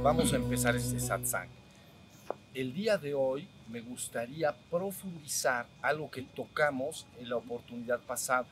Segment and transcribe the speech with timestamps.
[0.00, 1.48] Vamos a empezar este satsang.
[2.54, 8.46] El día de hoy me gustaría profundizar algo que tocamos en la oportunidad pasada.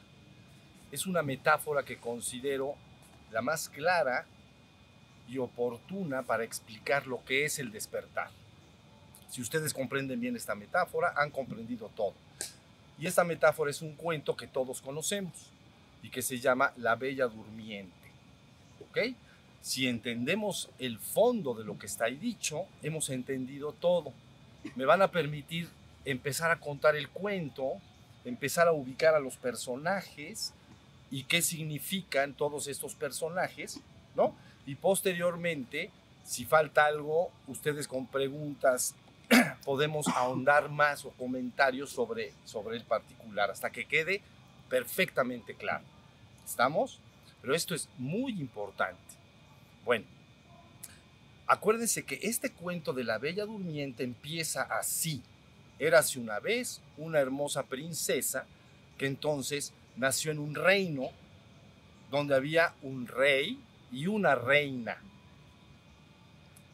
[0.90, 2.75] Es una metáfora que considero
[3.31, 4.27] la más clara
[5.29, 8.31] y oportuna para explicar lo que es el despertar.
[9.31, 12.14] Si ustedes comprenden bien esta metáfora, han comprendido todo.
[12.98, 15.32] Y esta metáfora es un cuento que todos conocemos
[16.02, 17.93] y que se llama La Bella Durmiente.
[18.80, 19.14] ¿Ok?
[19.61, 24.12] Si entendemos el fondo de lo que está ahí dicho, hemos entendido todo.
[24.76, 25.68] Me van a permitir
[26.04, 27.74] empezar a contar el cuento,
[28.24, 30.52] empezar a ubicar a los personajes
[31.10, 33.80] y qué significan todos estos personajes,
[34.14, 34.34] ¿no?
[34.66, 35.91] Y posteriormente,
[36.24, 38.94] si falta algo, ustedes con preguntas
[39.64, 44.22] podemos ahondar más o comentarios sobre, sobre el particular hasta que quede
[44.68, 45.84] perfectamente claro.
[46.44, 47.00] ¿Estamos?
[47.42, 49.00] Pero esto es muy importante.
[49.84, 50.06] Bueno,
[51.46, 55.22] acuérdense que este cuento de la Bella Durmiente empieza así.
[55.78, 58.46] Érase una vez una hermosa princesa
[58.96, 61.10] que entonces nació en un reino
[62.10, 63.60] donde había un rey
[63.92, 64.98] y una reina.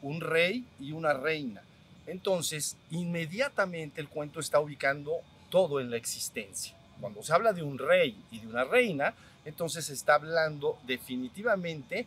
[0.02, 1.62] Un rey y una reina.
[2.06, 5.12] Entonces, inmediatamente el cuento está ubicando
[5.50, 6.74] todo en la existencia.
[7.00, 12.06] Cuando se habla de un rey y de una reina, entonces se está hablando definitivamente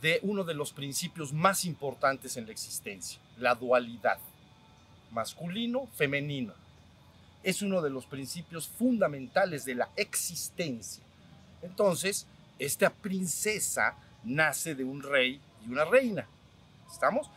[0.00, 4.18] de uno de los principios más importantes en la existencia, la dualidad,
[5.10, 6.52] masculino, femenino.
[7.42, 11.02] Es uno de los principios fundamentales de la existencia.
[11.62, 12.26] Entonces,
[12.58, 16.26] esta princesa nace de un rey y una reina.
[16.90, 17.30] ¿Estamos?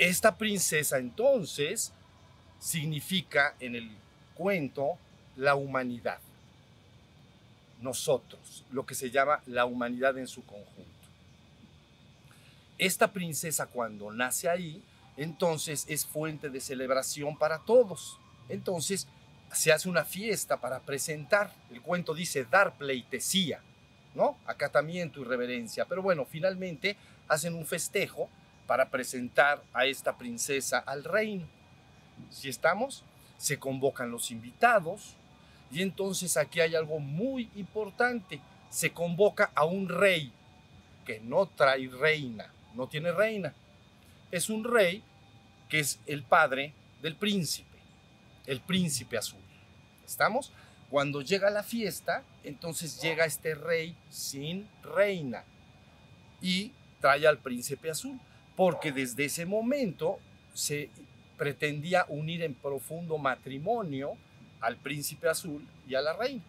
[0.00, 1.92] Esta princesa entonces
[2.58, 3.90] significa en el
[4.34, 4.96] cuento
[5.36, 6.20] la humanidad.
[7.82, 10.88] Nosotros, lo que se llama la humanidad en su conjunto.
[12.78, 14.82] Esta princesa cuando nace ahí,
[15.18, 18.18] entonces es fuente de celebración para todos.
[18.48, 19.06] Entonces
[19.52, 21.52] se hace una fiesta para presentar.
[21.70, 23.60] El cuento dice dar pleitesía,
[24.14, 24.38] ¿no?
[24.46, 25.84] Acatamiento y reverencia.
[25.84, 26.96] Pero bueno, finalmente
[27.28, 28.30] hacen un festejo
[28.70, 31.44] para presentar a esta princesa al reino.
[32.30, 33.02] Si estamos,
[33.36, 35.16] se convocan los invitados
[35.72, 38.40] y entonces aquí hay algo muy importante.
[38.70, 40.32] Se convoca a un rey
[41.04, 43.52] que no trae reina, no tiene reina.
[44.30, 45.02] Es un rey
[45.68, 47.76] que es el padre del príncipe,
[48.46, 49.42] el príncipe azul.
[50.06, 50.52] ¿Estamos?
[50.90, 55.42] Cuando llega la fiesta, entonces llega este rey sin reina
[56.40, 56.70] y
[57.00, 58.20] trae al príncipe azul
[58.60, 60.18] porque desde ese momento
[60.52, 60.90] se
[61.38, 64.18] pretendía unir en profundo matrimonio
[64.60, 66.42] al príncipe azul y a la reina.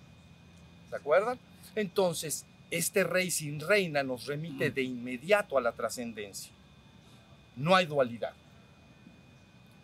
[0.89, 1.39] ¿Se acuerdan?
[1.73, 6.51] Entonces, este rey sin reina nos remite de inmediato a la trascendencia.
[7.55, 8.33] No hay dualidad.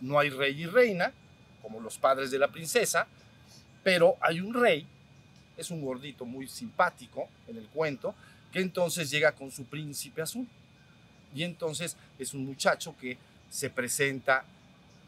[0.01, 1.13] No hay rey y reina,
[1.61, 3.07] como los padres de la princesa,
[3.85, 4.85] pero hay un rey,
[5.55, 8.13] es un gordito muy simpático en el cuento,
[8.51, 10.45] que entonces llega con su príncipe azul.
[11.33, 13.17] Y entonces es un muchacho que
[13.49, 14.45] se presenta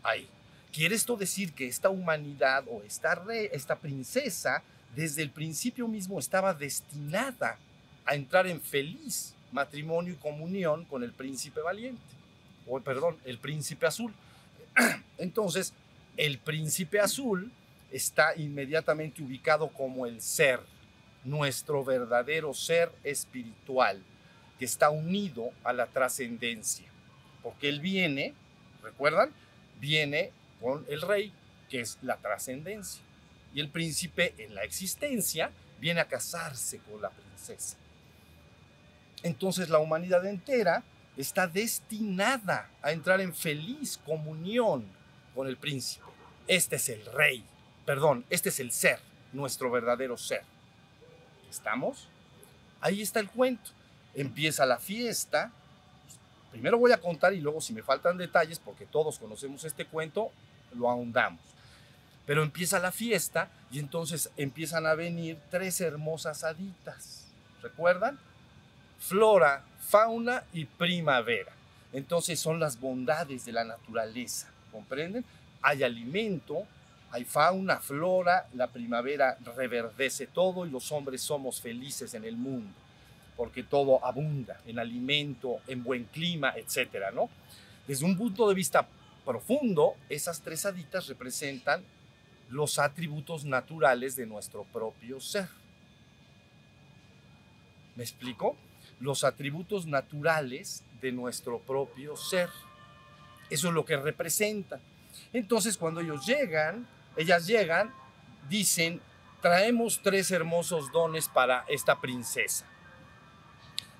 [0.04, 0.28] ahí.
[0.72, 4.62] ¿Quiere esto decir que esta humanidad o esta, re, esta princesa
[4.96, 7.58] desde el principio mismo estaba destinada
[8.06, 12.02] a entrar en feliz matrimonio y comunión con el príncipe valiente?
[12.68, 14.14] O perdón, el príncipe azul.
[15.18, 15.74] Entonces,
[16.18, 17.52] el príncipe azul
[17.92, 20.60] está inmediatamente ubicado como el ser,
[21.24, 24.02] nuestro verdadero ser espiritual
[24.60, 26.86] que está unido a la trascendencia.
[27.50, 28.36] Porque él viene,
[28.84, 29.32] ¿recuerdan?
[29.80, 31.34] Viene con el rey,
[31.68, 33.02] que es la trascendencia.
[33.56, 35.50] Y el príncipe en la existencia
[35.82, 37.76] viene a casarse con la princesa.
[39.24, 40.84] Entonces la humanidad entera
[41.18, 44.86] está destinada a entrar en feliz comunión
[45.34, 46.06] con el príncipe.
[46.48, 47.44] Este es el rey,
[47.84, 49.00] perdón, este es el ser,
[49.34, 50.44] nuestro verdadero ser.
[51.50, 52.10] ¿Estamos?
[52.80, 53.72] Ahí está el cuento
[54.16, 55.52] empieza la fiesta.
[56.52, 60.32] Primero voy a contar y luego si me faltan detalles, porque todos conocemos este cuento,
[60.74, 61.42] lo ahondamos.
[62.26, 67.26] Pero empieza la fiesta y entonces empiezan a venir tres hermosas haditas.
[67.62, 68.20] ¿Recuerdan?
[69.00, 71.52] Flora, fauna y primavera.
[71.94, 74.48] Entonces son las bondades de la naturaleza.
[74.72, 75.26] ¿Comprenden?
[75.62, 76.64] Hay alimento,
[77.12, 82.74] hay fauna, flora, la primavera reverdece todo y los hombres somos felices en el mundo
[83.40, 87.30] porque todo abunda en alimento, en buen clima, etcétera, ¿no?
[87.88, 88.86] Desde un punto de vista
[89.24, 91.82] profundo, esas tres haditas representan
[92.50, 95.48] los atributos naturales de nuestro propio ser.
[97.96, 98.58] ¿Me explico?
[99.00, 102.50] Los atributos naturales de nuestro propio ser.
[103.50, 104.82] Eso es lo que representan.
[105.32, 107.94] Entonces, cuando ellos llegan, ellas llegan,
[108.50, 109.00] dicen,
[109.42, 112.66] traemos tres hermosos dones para esta princesa.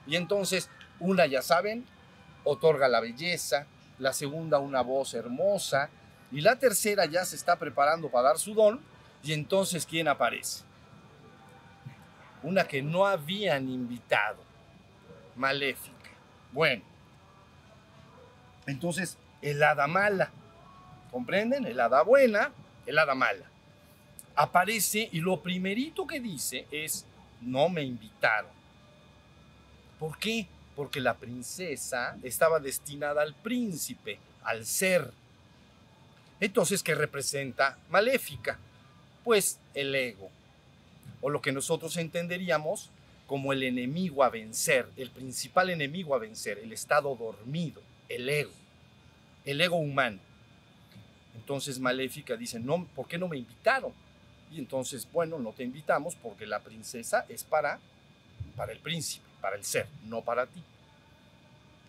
[0.10, 0.70] Y entonces,
[1.00, 1.86] una, ya saben,
[2.44, 3.68] otorga la belleza,
[4.00, 5.90] la segunda una voz hermosa,
[6.32, 8.82] y la tercera ya se está preparando para dar su don,
[9.24, 10.64] y entonces, ¿quién aparece?
[12.42, 14.38] Una que no habían invitado,
[15.36, 16.10] maléfica.
[16.52, 16.82] Bueno,
[18.66, 20.32] entonces, el hada mala,
[21.12, 21.66] ¿comprenden?
[21.66, 22.52] El hada buena,
[22.88, 23.46] el hada mala.
[24.36, 27.06] Aparece y lo primerito que dice es,
[27.42, 28.59] no me invitaron.
[30.00, 30.48] ¿Por qué?
[30.76, 35.12] Porque la princesa estaba destinada al príncipe, al ser.
[36.40, 38.58] Entonces, ¿qué representa maléfica?
[39.26, 40.30] Pues el ego,
[41.22, 42.90] o lo que nosotros entenderíamos
[43.28, 48.52] como el enemigo a vencer, el principal enemigo a vencer, el estado dormido, el ego,
[49.46, 50.20] el ego humano.
[51.36, 53.92] Entonces Maléfica dice, no, ¿por qué no me invitaron?
[54.52, 57.80] Y entonces, bueno, no te invitamos porque la princesa es para,
[58.56, 60.64] para el príncipe, para el ser, no para ti.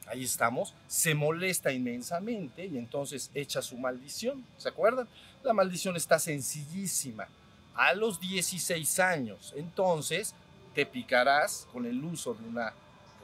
[0.06, 4.44] Ahí estamos, se molesta inmensamente y entonces echa su maldición.
[4.56, 5.08] ¿Se acuerdan?
[5.42, 7.28] La maldición está sencillísima.
[7.74, 10.34] A los 16 años, entonces
[10.74, 12.72] te picarás con el uso de una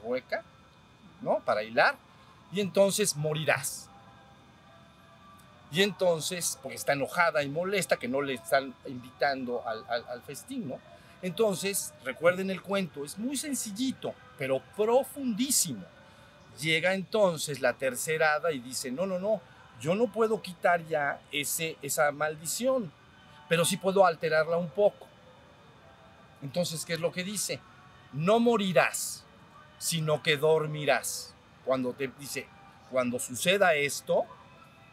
[0.03, 0.43] rueca,
[1.21, 1.39] ¿no?
[1.39, 1.95] Para hilar,
[2.51, 3.89] y entonces morirás.
[5.71, 10.79] Y entonces, porque está enojada y molesta que no le están invitando al, festín, ¿no?
[11.21, 15.83] Entonces, recuerden el cuento, es muy sencillito, pero profundísimo.
[16.59, 19.41] Llega entonces la tercera hada y dice, no, no, no,
[19.79, 22.91] yo no puedo quitar ya ese, esa maldición,
[23.47, 25.07] pero sí puedo alterarla un poco.
[26.41, 27.59] Entonces, ¿qué es lo que dice?
[28.13, 29.23] No morirás,
[29.77, 31.33] sino que dormirás.
[31.65, 32.47] Cuando te dice,
[32.91, 34.25] cuando suceda esto,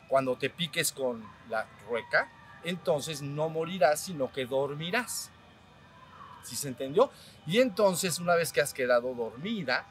[0.09, 2.31] cuando te piques con la rueca,
[2.65, 5.31] entonces no morirás, sino que dormirás.
[6.45, 7.11] ¿Sí se entendió?
[7.47, 9.87] Y entonces, una vez que has quedado dormida,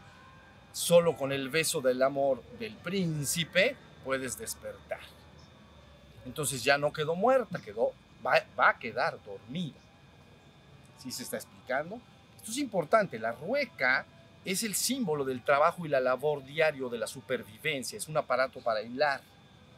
[0.71, 5.01] solo con el beso del amor del príncipe puedes despertar.
[6.25, 7.91] Entonces ya no quedó muerta, quedó,
[8.25, 9.75] va, va a quedar dormida.
[10.99, 11.99] ¿Sí se está explicando?
[12.37, 13.19] Esto es importante.
[13.19, 14.05] La rueca
[14.45, 17.97] es el símbolo del trabajo y la labor diario de la supervivencia.
[17.97, 19.21] Es un aparato para hilar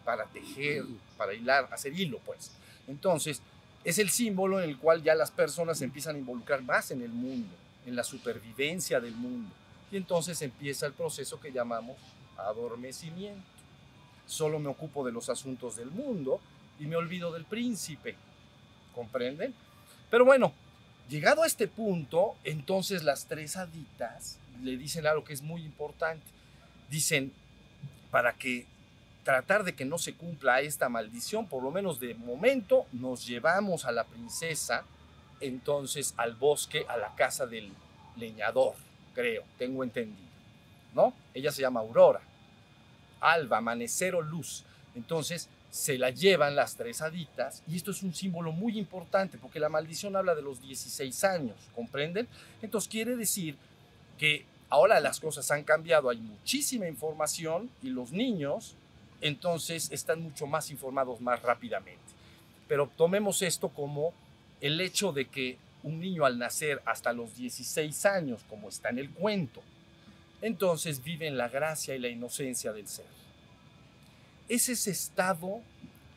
[0.05, 0.85] para tejer,
[1.17, 2.51] para hilar, hacer hilo, pues.
[2.87, 3.41] Entonces,
[3.85, 7.11] es el símbolo en el cual ya las personas empiezan a involucrar más en el
[7.11, 7.55] mundo,
[7.85, 9.51] en la supervivencia del mundo.
[9.91, 11.95] Y entonces empieza el proceso que llamamos
[12.35, 13.45] adormecimiento.
[14.25, 16.41] Solo me ocupo de los asuntos del mundo
[16.79, 18.15] y me olvido del príncipe.
[18.95, 19.53] ¿Comprenden?
[20.09, 20.51] Pero bueno,
[21.07, 26.25] llegado a este punto, entonces las tres haditas le dicen algo que es muy importante.
[26.89, 27.31] Dicen,
[28.09, 28.65] para que
[29.25, 33.85] tratar de que no se cumpla esta maldición, por lo menos de momento, nos llevamos
[33.85, 34.85] a la princesa
[35.41, 37.73] entonces al bosque, a la casa del
[38.15, 38.75] leñador,
[39.15, 40.29] creo, tengo entendido,
[40.93, 41.11] ¿no?
[41.33, 42.21] Ella se llama Aurora,
[43.19, 44.63] alba, amanecer o luz.
[44.93, 49.59] Entonces se la llevan las tres haditas y esto es un símbolo muy importante porque
[49.59, 52.27] la maldición habla de los 16 años, ¿comprenden?
[52.61, 53.57] Entonces quiere decir
[54.19, 58.75] que ahora las cosas han cambiado, hay muchísima información y los niños
[59.27, 62.13] entonces están mucho más informados más rápidamente.
[62.67, 64.13] Pero tomemos esto como
[64.61, 68.99] el hecho de que un niño al nacer hasta los 16 años, como está en
[68.99, 69.63] el cuento,
[70.43, 73.05] entonces vive en la gracia y la inocencia del ser.
[74.47, 75.61] Es ese estado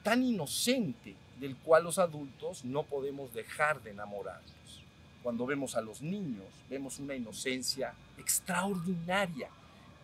[0.03, 4.83] tan inocente del cual los adultos no podemos dejar de enamorarnos.
[5.23, 9.49] Cuando vemos a los niños, vemos una inocencia extraordinaria.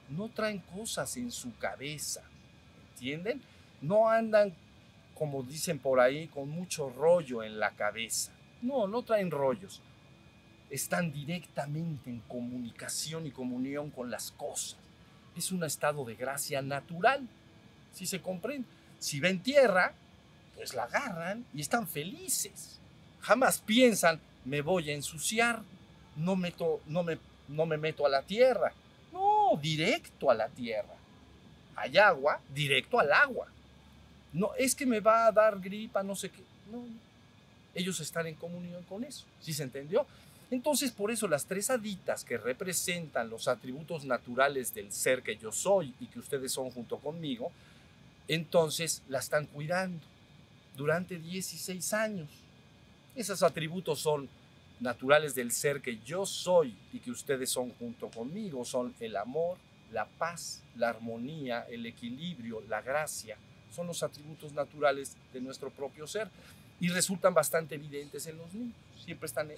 [0.09, 2.23] No traen cosas en su cabeza,
[2.95, 3.43] ¿entienden?
[3.81, 4.55] No andan,
[5.15, 8.33] como dicen por ahí, con mucho rollo en la cabeza.
[8.63, 9.83] No, no traen rollos.
[10.71, 14.79] Están directamente en comunicación y comunión con las cosas.
[15.37, 17.29] Es un estado de gracia natural,
[17.93, 18.67] si se comprende.
[18.99, 19.93] Si ven tierra,
[20.55, 22.79] pues la agarran y están felices.
[23.21, 25.63] Jamás piensan, me voy a ensuciar,
[26.17, 28.73] no, meto, no, me, no me meto a la tierra.
[29.13, 31.04] No, directo a la tierra
[31.76, 33.49] hay agua, directo al agua.
[34.33, 36.43] No, es que me va a dar gripa, no sé qué.
[36.71, 36.85] No,
[37.75, 39.25] ellos están en comunión con eso.
[39.40, 40.07] ¿Sí se entendió?
[40.50, 45.50] Entonces, por eso las tres haditas que representan los atributos naturales del ser que yo
[45.50, 47.50] soy y que ustedes son junto conmigo,
[48.28, 50.00] entonces la están cuidando
[50.76, 52.28] durante 16 años.
[53.14, 54.28] Esos atributos son
[54.81, 59.57] naturales del ser que yo soy y que ustedes son junto conmigo son el amor,
[59.95, 63.39] la paz, la armonía, el equilibrio, la gracia.
[63.71, 66.29] Son los atributos naturales de nuestro propio ser
[66.81, 68.75] y resultan bastante evidentes en los niños.
[69.05, 69.51] Siempre están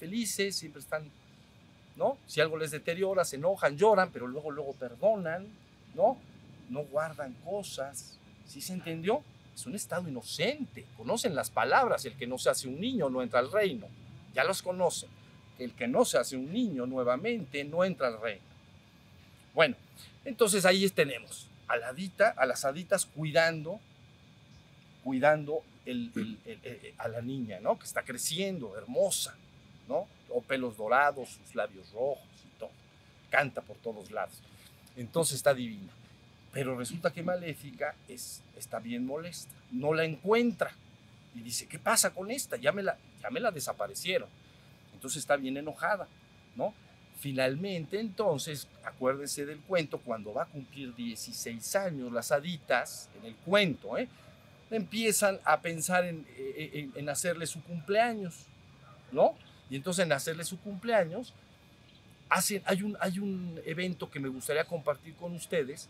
[0.00, 1.04] felices, siempre están,
[1.94, 2.16] ¿no?
[2.26, 5.46] Si algo les deteriora, se enojan, lloran, pero luego, luego perdonan,
[5.94, 6.18] ¿no?
[6.70, 8.16] No guardan cosas.
[8.46, 9.22] ¿Sí se entendió?
[9.54, 10.86] Es un estado inocente.
[10.96, 12.04] Conocen las palabras.
[12.06, 13.86] El que no se hace un niño no entra al reino.
[14.34, 15.10] Ya los conocen.
[15.58, 18.55] El que no se hace un niño nuevamente no entra al reino.
[19.56, 19.74] Bueno,
[20.26, 21.94] entonces ahí tenemos a, la
[22.36, 23.80] a las haditas cuidando,
[25.02, 25.62] cuidando
[26.98, 27.78] a la niña, ¿no?
[27.78, 29.34] Que está creciendo, hermosa,
[29.88, 30.06] ¿no?
[30.28, 32.68] O pelos dorados, sus labios rojos y todo.
[33.30, 34.34] Canta por todos lados.
[34.94, 35.90] Entonces está divina.
[36.52, 40.72] Pero resulta que Maléfica es, está bien molesta, no la encuentra.
[41.34, 42.58] Y dice, ¿qué pasa con esta?
[42.58, 44.28] Ya me la desaparecieron.
[44.92, 46.08] Entonces está bien enojada,
[46.56, 46.74] ¿no?
[47.18, 53.34] Finalmente, entonces, acuérdense del cuento, cuando va a cumplir 16 años, las haditas, en el
[53.36, 54.08] cuento, ¿eh?
[54.70, 58.46] empiezan a pensar en, en, en, hacerle su cumpleaños,
[59.12, 59.34] ¿no?
[59.70, 61.32] Y entonces en hacerle su cumpleaños,
[62.28, 65.88] hacen, hay, un, hay un evento que me gustaría compartir con ustedes,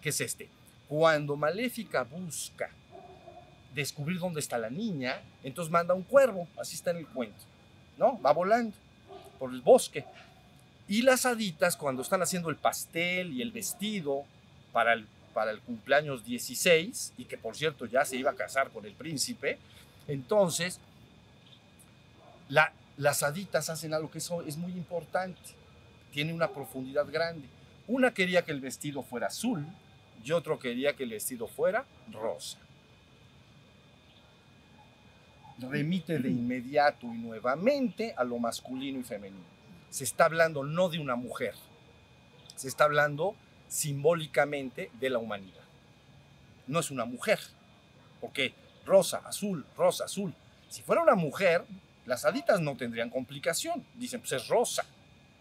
[0.00, 0.48] que es este.
[0.88, 2.70] Cuando Maléfica busca
[3.74, 7.44] descubrir dónde está la niña, entonces manda un cuervo, así está en el cuento,
[7.98, 8.20] ¿no?
[8.20, 8.76] Va volando
[9.38, 10.04] por el bosque.
[10.88, 14.24] Y las haditas, cuando están haciendo el pastel y el vestido
[14.72, 18.70] para el, para el cumpleaños 16, y que por cierto ya se iba a casar
[18.70, 19.58] con el príncipe,
[20.08, 20.80] entonces
[22.48, 25.40] la, las haditas hacen algo que eso es muy importante,
[26.12, 27.46] tiene una profundidad grande.
[27.86, 29.66] Una quería que el vestido fuera azul
[30.24, 32.58] y otro quería que el vestido fuera rosa.
[35.58, 39.61] Remite de inmediato y nuevamente a lo masculino y femenino.
[39.92, 41.54] Se está hablando no de una mujer,
[42.56, 43.36] se está hablando
[43.68, 45.62] simbólicamente de la humanidad.
[46.66, 47.38] No es una mujer,
[48.20, 50.34] porque rosa, azul, rosa, azul.
[50.68, 51.64] Si fuera una mujer,
[52.06, 53.84] las haditas no tendrían complicación.
[53.94, 54.84] Dicen, pues es rosa.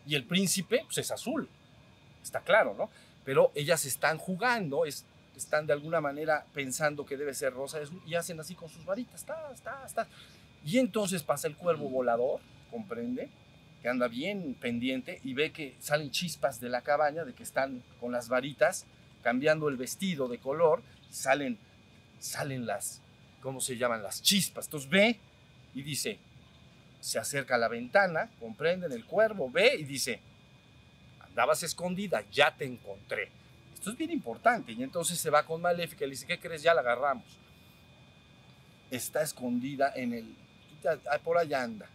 [0.06, 1.48] Y el príncipe, pues es azul.
[2.22, 2.90] Está claro, ¿no?
[3.24, 8.40] pero ellas están jugando, están de alguna manera pensando que debe ser rosa y hacen
[8.40, 10.08] así con sus varitas, está, está, está.
[10.64, 12.40] Y entonces pasa el cuervo volador,
[12.70, 13.30] comprende,
[13.82, 17.84] que anda bien pendiente y ve que salen chispas de la cabaña, de que están
[18.00, 18.86] con las varitas
[19.24, 21.58] cambiando el vestido de color, salen,
[22.20, 23.02] salen las,
[23.42, 24.04] ¿cómo se llaman?
[24.04, 24.66] Las chispas.
[24.66, 25.20] Entonces ve
[25.74, 26.20] y dice,
[27.00, 30.20] se acerca a la ventana, comprenden, el cuervo ve y dice,
[31.20, 33.30] andabas escondida, ya te encontré.
[33.74, 34.74] Esto es bien importante.
[34.74, 36.62] Y entonces se va con Maléfica y le dice, ¿qué crees?
[36.62, 37.26] Ya la agarramos.
[38.92, 40.36] Está escondida en el...
[41.24, 41.88] Por allá anda.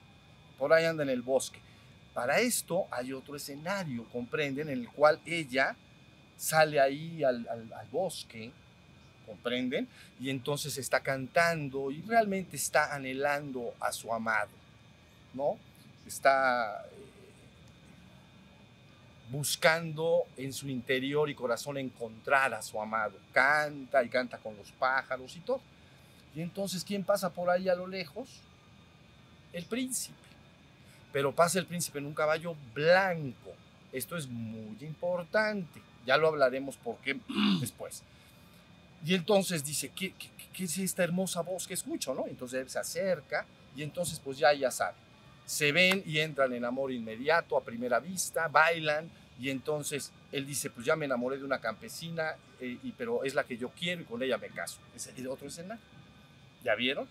[0.58, 1.60] Por allá anda en el bosque.
[2.16, 5.76] Para esto hay otro escenario, comprenden, en el cual ella
[6.38, 7.46] sale ahí al,
[7.92, 8.50] bosque,
[9.26, 9.86] comprenden,
[10.18, 14.48] y entonces está cantando y realmente está anhelando a su amado,
[15.34, 15.58] ¿no?
[16.06, 16.86] Está
[19.30, 23.18] buscando en su interior y corazón encontrar a su amado.
[23.30, 25.60] Canta y canta con los pájaros y todo.
[26.34, 28.40] Y entonces, ¿quién pasa por ahí a lo lejos?
[29.52, 30.25] El príncipe.
[31.12, 33.54] Pero pasa el príncipe en un caballo blanco.
[33.92, 35.80] Esto es muy importante.
[36.04, 37.18] Ya lo hablaremos por qué
[37.60, 38.02] después.
[39.04, 40.12] Y entonces dice, ¿qué,
[40.58, 42.14] es esta hermosa voz que escucho?
[42.14, 42.26] ¿no?
[42.26, 43.46] Entonces se acerca
[43.76, 45.06] y entonces pues ya ya sabe
[45.46, 49.08] se ven y entran en amor inmediato a primera vista, bailan
[49.38, 53.34] y entonces él dice, pues ya me enamoré de una campesina, eh, y, pero es
[53.34, 54.78] la que yo quiero y con ella me caso.
[54.94, 55.82] Es el otro escenario.
[56.64, 57.06] ¿Ya vieron?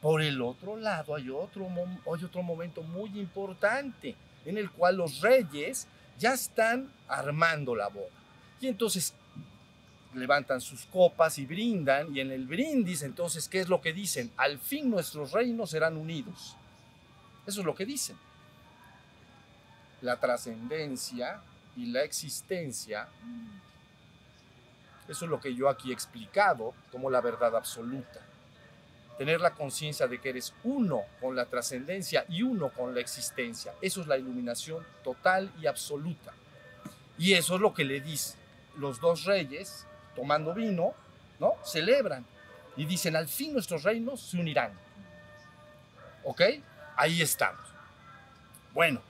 [0.00, 4.14] Por el otro lado hay otro, hay otro momento muy importante
[4.44, 5.86] en el cual los reyes
[6.18, 8.08] ya están armando la boda.
[8.60, 9.14] Y entonces
[10.14, 14.30] levantan sus copas y brindan, y en el brindis, entonces, ¿qué es lo que dicen?
[14.36, 16.56] Al fin nuestros reinos serán unidos.
[17.46, 18.16] Eso es lo que dicen.
[20.02, 21.40] La trascendencia
[21.76, 23.08] y la existencia,
[25.08, 28.20] eso es lo que yo aquí he explicado como la verdad absoluta.
[29.20, 33.74] Tener la conciencia de que eres uno con la trascendencia y uno con la existencia.
[33.82, 36.32] Eso es la iluminación total y absoluta.
[37.18, 38.40] Y eso es lo que le dicen
[38.78, 39.84] los dos reyes,
[40.16, 40.94] tomando vino,
[41.38, 41.52] ¿no?
[41.66, 42.24] Celebran
[42.78, 44.72] y dicen, al fin nuestros reinos se unirán.
[46.24, 46.40] ¿Ok?
[46.96, 47.60] Ahí estamos.
[48.72, 49.02] Bueno,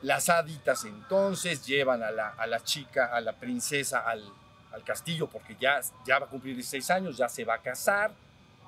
[0.00, 4.32] las haditas entonces llevan a la, chica, a la princesa al,
[4.86, 8.12] castillo porque ya, ya va a cumplir 16 años, ya se va a casar,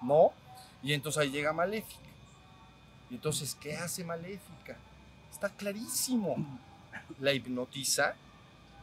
[0.02, 0.35] ¿no?
[0.83, 2.01] Y entonces ahí llega Maléfica.
[3.11, 4.77] Y entonces, ¿qué hace Maléfica?
[5.41, 6.37] está clarísimo.
[7.19, 8.15] La hipnotiza,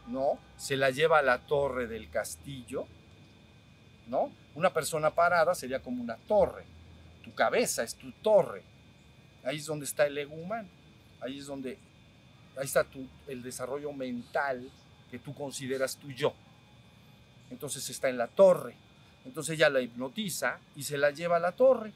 [0.08, 0.40] ¿no?
[0.58, 2.88] Se la lleva a la torre del castillo,
[4.08, 4.32] ¿no?
[4.56, 6.66] Una persona parada sería como una torre.
[7.24, 8.64] Tu cabeza es tu torre.
[9.44, 10.68] Ahí es donde está el ego humano.
[11.22, 11.78] Ahí es donde,
[12.58, 14.72] ahí está tu, el desarrollo mental
[15.12, 16.34] que tú consideras tu yo.
[17.52, 18.76] Entonces está en la torre.
[19.28, 21.92] Entonces ella la hipnotiza y se la lleva a la torre.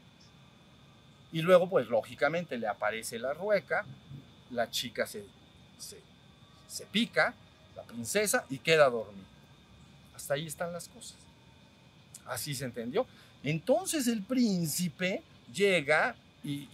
[1.31, 3.85] Y luego, pues lógicamente le aparece la rueca,
[4.49, 5.23] la chica se,
[5.77, 5.97] se,
[6.67, 7.33] se pica,
[7.75, 9.25] la princesa, y queda dormida.
[10.13, 11.15] Hasta ahí están las cosas.
[12.25, 13.07] Así se entendió.
[13.43, 15.23] Entonces el príncipe
[15.53, 16.65] llega y,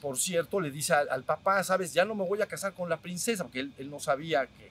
[0.00, 2.90] por cierto le dice al, al papá, sabes, ya no me voy a casar con
[2.90, 4.70] la princesa, porque él, él no sabía que,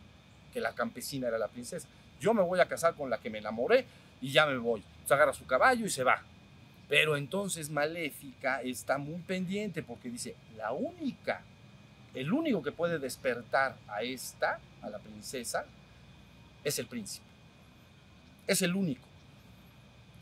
[0.54, 1.88] que la campesina era la princesa.
[2.22, 3.86] Yo me voy a casar con la que me enamoré
[4.22, 4.84] y ya me voy.
[5.06, 6.22] Se agarra su caballo y se va.
[6.88, 11.42] Pero entonces Maléfica está muy pendiente porque dice, la única,
[12.14, 15.66] el único que puede despertar a esta, a la princesa,
[16.64, 17.26] es el príncipe.
[18.48, 19.06] Es el único.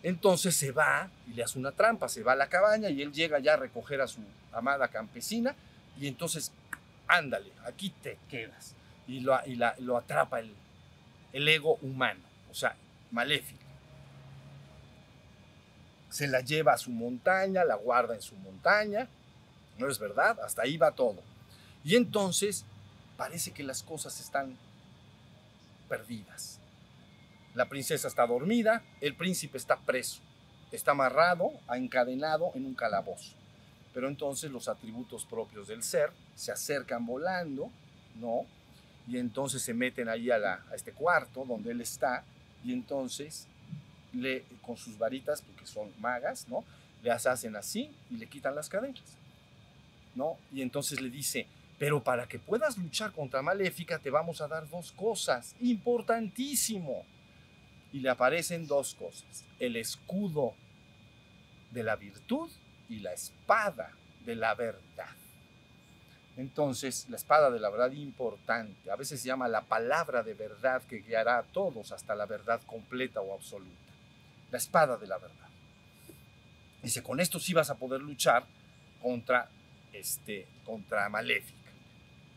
[0.02, 3.14] Entonces se va y le hace una trampa, se va a la cabaña y él
[3.14, 4.20] llega ya a recoger a su
[4.52, 5.56] amada campesina
[6.00, 6.52] y entonces,
[7.08, 8.76] ándale, aquí te quedas.
[9.08, 10.54] Y lo, y la- lo atrapa el,
[11.32, 12.22] el ego humano,
[12.52, 12.76] o sea,
[13.12, 13.63] maléfica.
[16.14, 19.08] Se la lleva a su montaña, la guarda en su montaña,
[19.80, 20.40] ¿no es verdad?
[20.42, 21.22] Hasta ahí va todo.
[21.84, 22.66] Y entonces
[23.18, 24.56] parece que las cosas están
[25.90, 26.60] perdidas.
[27.56, 30.22] La princesa está dormida, el príncipe está preso,
[30.72, 33.34] está amarrado, encadenado en un calabozo.
[33.92, 37.72] Pero entonces los atributos propios del ser se acercan volando,
[38.20, 38.46] ¿no?
[39.08, 42.24] Y entonces se meten ahí a, la- a este cuarto donde él está,
[42.64, 43.48] y entonces
[44.14, 46.64] le, con sus varitas, porque son magas, ¿no?
[47.02, 49.18] Le hacen así y le quitan las cadenas,
[50.16, 50.38] ¿no?
[50.52, 54.70] Y entonces le dice, pero para que puedas luchar contra Maléfica te vamos a dar
[54.70, 57.06] dos cosas, importantísimo.
[57.92, 60.56] Y le aparecen dos cosas, el escudo
[61.72, 62.50] de la virtud
[62.90, 63.92] y la espada
[64.26, 65.16] de la verdad.
[66.38, 70.82] Entonces, la espada de la verdad importante, a veces se llama la palabra de verdad
[70.84, 73.83] que guiará a todos hasta la verdad completa o absoluta.
[74.54, 75.50] La espada de la verdad.
[76.84, 78.46] Dice, con esto sí vas a poder luchar
[79.02, 79.50] contra,
[79.92, 81.72] este, contra Maléfica.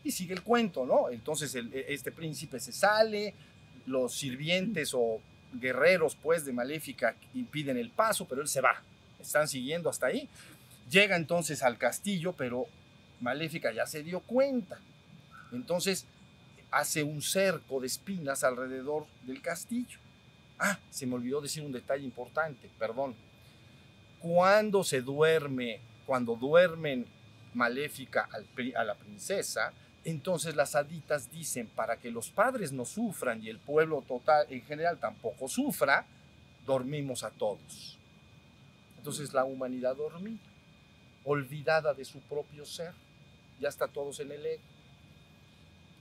[0.03, 1.11] Y sigue el cuento, ¿no?
[1.11, 3.35] Entonces el- este príncipe se sale,
[3.85, 5.21] los sirvientes o
[5.53, 8.81] guerreros, pues, de Maléfica impiden el paso, pero él se va.
[9.19, 10.27] Están siguiendo hasta ahí.
[10.89, 12.65] Llega entonces al castillo, pero
[13.21, 14.79] Maléfica ya se dio cuenta.
[15.51, 16.05] Entonces
[16.71, 19.99] hace un cerco de espinas alrededor del castillo.
[20.59, 23.15] Ah, se me olvidó decir un detalle importante, perdón.
[24.19, 27.05] Cuando se duerme, cuando duermen
[27.53, 33.43] Maléfica al a la princesa, entonces las haditas dicen, para que los padres no sufran
[33.43, 36.05] y el pueblo total en general tampoco sufra,
[36.65, 37.97] dormimos a todos.
[38.97, 40.39] Entonces la humanidad dormida,
[41.23, 42.93] olvidada de su propio ser,
[43.59, 44.63] ya está todos en el ego.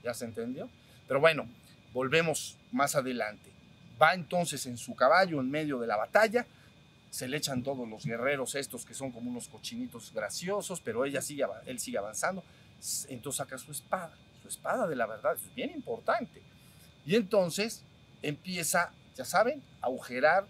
[0.05, 0.69] ¿Ya se entendió?
[1.09, 1.49] Pero bueno,
[1.92, 3.56] volvemos más adelante.
[4.00, 6.46] Va entonces en su caballo en medio de la batalla,
[7.11, 11.22] se le echan todos los guerreros estos que son como unos cochinitos graciosos, pero ella
[11.22, 12.42] sigue, él sigue avanzando.
[13.09, 16.42] Entonces saca su espada, su espada de la verdad, es bien importante.
[17.06, 17.82] Y entonces
[18.20, 20.46] empieza, ya saben, a agujerar,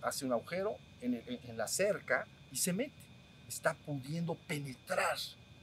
[0.00, 2.94] hace un agujero en la cerca y se mete.
[3.46, 5.18] Está pudiendo penetrar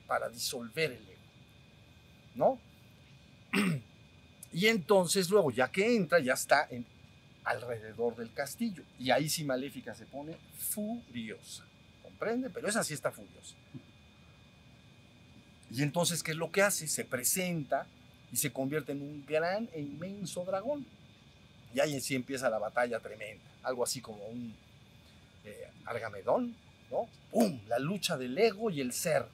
[0.08, 1.22] para disolver el ego.
[2.36, 2.60] ¿No?
[4.54, 6.86] Y entonces luego, ya que entra, ya está en,
[7.44, 8.84] alrededor del castillo.
[9.00, 11.66] Y ahí sí Maléfica se pone furiosa.
[12.02, 12.50] ¿Comprende?
[12.50, 13.56] Pero esa sí está furiosa.
[15.72, 16.88] Y entonces, ¿qué es lo que hace?
[16.88, 17.88] Se presenta
[18.32, 20.86] y se convierte en un gran e inmenso dragón.
[21.74, 23.44] Y ahí sí empieza la batalla tremenda.
[23.64, 24.54] Algo así como un
[25.46, 26.56] eh, argamedón,
[26.92, 27.08] ¿no?
[27.32, 27.60] ¡Pum!
[27.68, 29.26] La lucha del ego y el ser.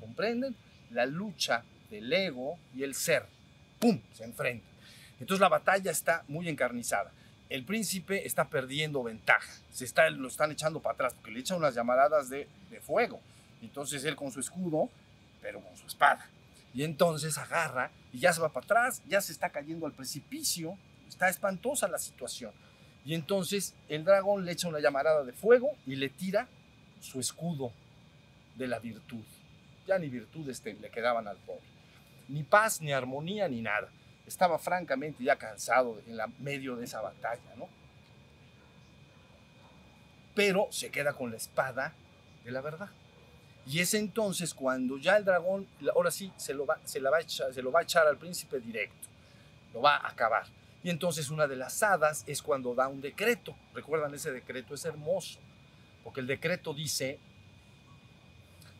[0.00, 0.54] ¿Comprenden?
[0.90, 3.24] La lucha del ego y el ser.
[3.78, 4.00] ¡Pum!
[4.12, 4.68] Se enfrentan.
[5.18, 7.12] Entonces la batalla está muy encarnizada.
[7.48, 9.52] El príncipe está perdiendo ventaja.
[9.70, 12.48] Se está, lo están echando para atrás porque le echan unas llamaradas de,
[12.82, 13.20] fuego.
[13.62, 14.90] Entonces él con su escudo,
[15.40, 16.28] pero con su espada.
[16.74, 20.76] Y entonces agarra y ya se va para atrás, ya se está cayendo al precipicio.
[21.08, 22.52] Está espantosa la situación.
[23.04, 26.48] Y entonces el dragón le echa una llamarada de fuego y le tira
[27.00, 27.72] su escudo
[28.56, 29.22] de la virtud.
[29.86, 31.62] Ya ni virtudes le quedaban al pobre.
[32.28, 33.88] Ni paz, ni armonía, ni nada.
[34.26, 37.68] Estaba francamente ya cansado en medio de esa batalla, ¿no?
[40.34, 41.94] Pero se queda con la espada
[42.44, 42.90] de la verdad.
[43.66, 47.18] Y es entonces cuando ya el dragón, ahora sí, se lo va, se la va
[47.18, 49.08] a echar, se lo va a echar al príncipe directo,
[49.74, 50.46] lo va a acabar.
[50.84, 53.56] Y entonces una de las hadas es cuando da un decreto.
[53.74, 55.40] Recuerdan, ese decreto es hermoso,
[56.04, 57.18] porque el decreto dice,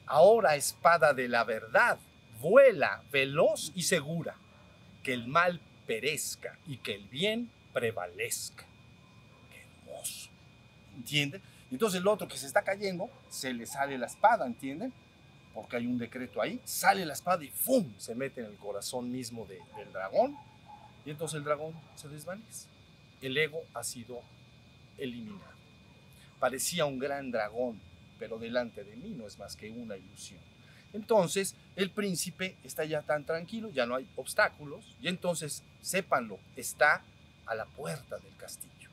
[0.07, 1.99] ahora espada de la verdad,
[2.41, 4.37] vuela veloz y segura,
[5.07, 8.67] que el mal perezca y que el bien prevalezca.
[9.53, 10.31] Qué hermoso.
[10.97, 11.41] ¿Entienden?
[11.71, 14.93] Entonces el otro que se está cayendo, se le sale la espada, ¿entienden?
[15.55, 17.95] Porque hay un decreto ahí, sale la espada y ¡fum!
[17.99, 20.37] se mete en el corazón mismo de- del dragón.
[21.05, 22.67] Y entonces el dragón se desvanece.
[23.23, 24.23] El ego ha sido
[24.99, 25.55] eliminado.
[26.41, 27.81] Parecía un gran dragón,
[28.19, 30.41] pero delante de mí no es más que una ilusión.
[30.93, 37.03] Entonces el príncipe está ya tan tranquilo, ya no hay obstáculos, y entonces, sépanlo, está
[37.47, 38.91] a la puerta del castillo.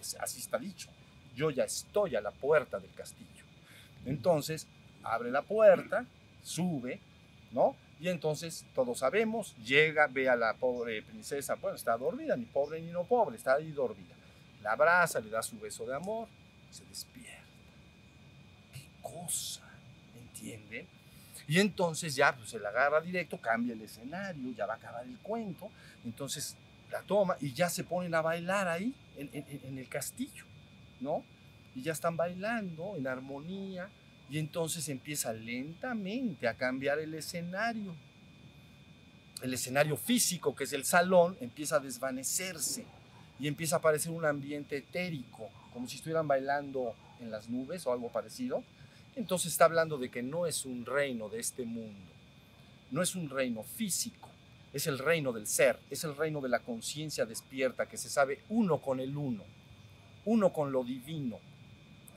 [0.00, 0.88] Es- así está dicho.
[1.34, 3.44] Yo ya estoy a la puerta del castillo.
[4.06, 4.66] Entonces,
[5.02, 6.06] abre la puerta,
[6.42, 7.00] sube,
[7.52, 7.76] ¿no?
[8.00, 12.80] Y entonces, todos sabemos, llega, ve a la pobre princesa, bueno, está dormida, ni pobre
[12.80, 14.14] ni no pobre, está ahí dormida.
[14.62, 16.28] La abraza, le da su beso de amor,
[16.70, 17.42] se despierta.
[18.72, 19.62] ¿Qué cosa?
[20.16, 20.86] ¿Entienden?
[21.48, 25.04] Y entonces ya pues, se la agarra directo, cambia el escenario, ya va a acabar
[25.06, 25.70] el cuento.
[26.04, 26.56] Entonces
[26.92, 30.44] la toma y ya se ponen a bailar ahí en, en- el castillo,
[31.00, 31.24] ¿no?
[31.74, 33.88] Y ya están bailando en armonía
[34.30, 37.94] y entonces empieza lentamente a cambiar el escenario.
[39.42, 42.84] El escenario físico, que es el salón, empieza a desvanecerse
[43.38, 47.92] y empieza a aparecer un ambiente etérico, como si estuvieran bailando en las nubes o
[47.92, 48.64] algo parecido.
[49.18, 52.12] Entonces está hablando de que no es un reino de este mundo,
[52.92, 54.28] no es un reino físico,
[54.72, 58.42] es el reino del ser, es el reino de la conciencia despierta que se sabe
[58.48, 59.42] uno con el uno,
[60.24, 61.40] uno con lo divino.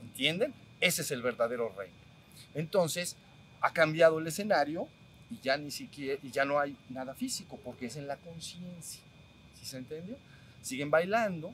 [0.00, 0.54] ¿Entienden?
[0.80, 1.96] Ese es el verdadero reino.
[2.54, 3.16] Entonces,
[3.60, 4.86] ha cambiado el escenario
[5.28, 9.02] y ya ni siquiera y ya no hay nada físico porque es en la conciencia.
[9.58, 10.16] ¿Sí se entendió?
[10.60, 11.52] Siguen bailando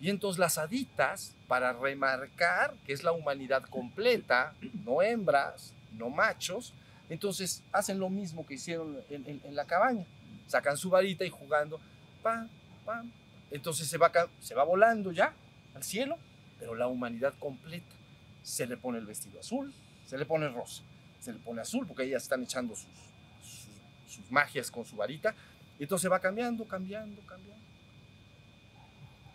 [0.00, 6.72] y entonces las haditas para remarcar que es la humanidad completa, no hembras, no machos,
[7.08, 10.04] entonces hacen lo mismo que hicieron en, la cabaña.
[10.46, 11.80] Sacan su varita y jugando,
[12.22, 12.48] pam,
[12.84, 13.10] pam.
[13.50, 15.32] Entonces se va, se va volando ya
[15.74, 16.16] al cielo,
[16.58, 17.94] pero la humanidad completa.
[18.42, 19.74] Se le pone el vestido azul,
[20.06, 20.82] se le pone rosa,
[21.20, 22.86] se le pone azul porque ellas están echando sus,
[23.42, 25.34] sus, sus magias con su varita.
[25.78, 27.67] Y entonces va cambiando, cambiando, cambiando.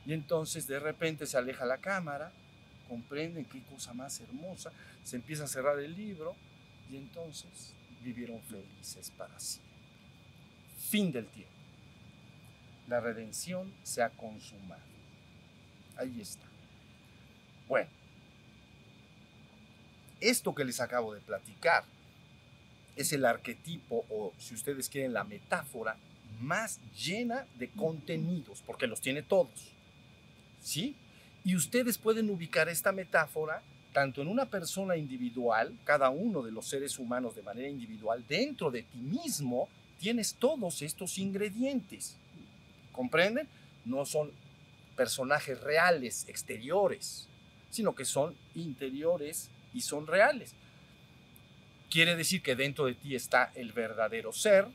[0.06, 2.32] Y entonces de repente se aleja la cámara,
[2.88, 4.72] comprenden qué cosa más hermosa,
[5.04, 6.36] se empieza a cerrar el libro
[6.92, 9.74] y entonces vivieron felices para siempre.
[10.90, 11.52] Fin del tiempo.
[12.88, 14.82] La redención se ha consumado.
[15.96, 16.46] Ahí está.
[17.68, 17.90] Bueno,
[20.20, 21.86] esto que les acabo de platicar
[22.96, 25.98] es el arquetipo o, si ustedes quieren, la metáfora
[26.40, 29.73] más llena de contenidos, porque los tiene todos.
[30.64, 30.96] ¿Sí?
[31.44, 33.62] Y ustedes pueden ubicar esta metáfora
[33.94, 38.72] tanto en una persona individual, cada uno de los seres humanos de manera individual, dentro
[38.72, 42.18] de ti mismo tienes todos estos ingredientes.
[42.92, 43.48] ¿Comprenden?
[43.86, 44.32] No son
[44.96, 47.28] personajes reales, exteriores,
[47.70, 50.54] sino que son interiores y son reales.
[51.90, 54.68] Quiere decir que dentro de ti está el verdadero ser,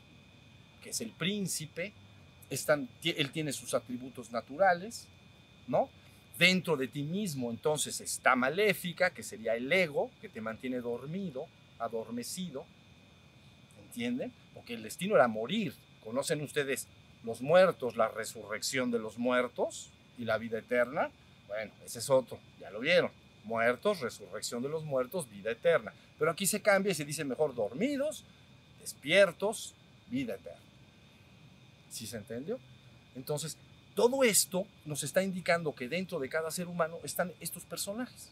[0.81, 1.93] que es el príncipe,
[2.49, 5.07] están, él tiene sus atributos naturales,
[5.69, 5.89] ¿no?
[6.37, 11.47] Dentro de ti mismo entonces está maléfica, que sería el ego, que te mantiene dormido,
[11.79, 12.65] adormecido,
[13.83, 14.31] ¿entienden?
[14.53, 15.73] Porque el destino era morir.
[16.03, 16.87] ¿Conocen ustedes
[17.23, 21.11] los muertos, la resurrección de los muertos y la vida eterna?
[21.47, 23.11] Bueno, ese es otro, ya lo vieron.
[23.43, 25.93] Muertos, resurrección de los muertos, vida eterna.
[26.17, 28.23] Pero aquí se cambia y se dice mejor dormidos,
[28.79, 29.73] despiertos,
[30.09, 30.59] vida eterna.
[31.89, 32.59] ¿Sí se entendió?
[33.15, 33.57] Entonces,
[33.99, 38.29] todo esto nos está indicando que dentro de cada ser humano están estos personajes.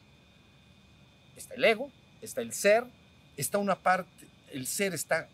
[1.36, 2.86] Está el ego, está el ser,
[3.36, 5.28] está una parte, el ser está,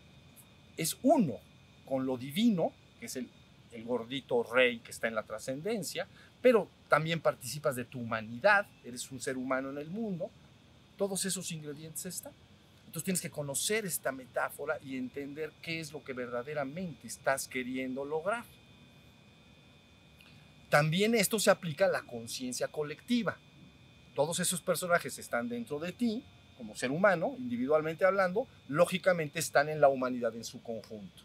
[0.76, 1.34] es uno
[1.86, 3.28] con lo divino, que es el,
[3.70, 6.08] el gordito rey que está en la trascendencia,
[6.42, 10.32] pero también participas de tu humanidad, eres un ser humano en el mundo,
[10.98, 12.32] todos esos ingredientes están.
[12.86, 18.04] Entonces tienes que conocer esta metáfora y entender qué es lo que verdaderamente estás queriendo
[18.04, 18.44] lograr.
[20.74, 23.36] También esto se aplica a la conciencia colectiva.
[24.16, 26.24] Todos esos personajes están dentro de ti,
[26.58, 31.22] como ser humano, individualmente hablando, lógicamente están en la humanidad en su conjunto.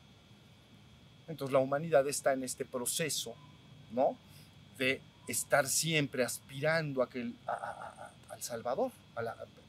[1.27, 3.33] Entonces la humanidad está en este proceso,
[3.91, 4.19] ¿no?
[4.77, 7.31] De estar siempre aspirando a que
[8.29, 8.91] al Salvador,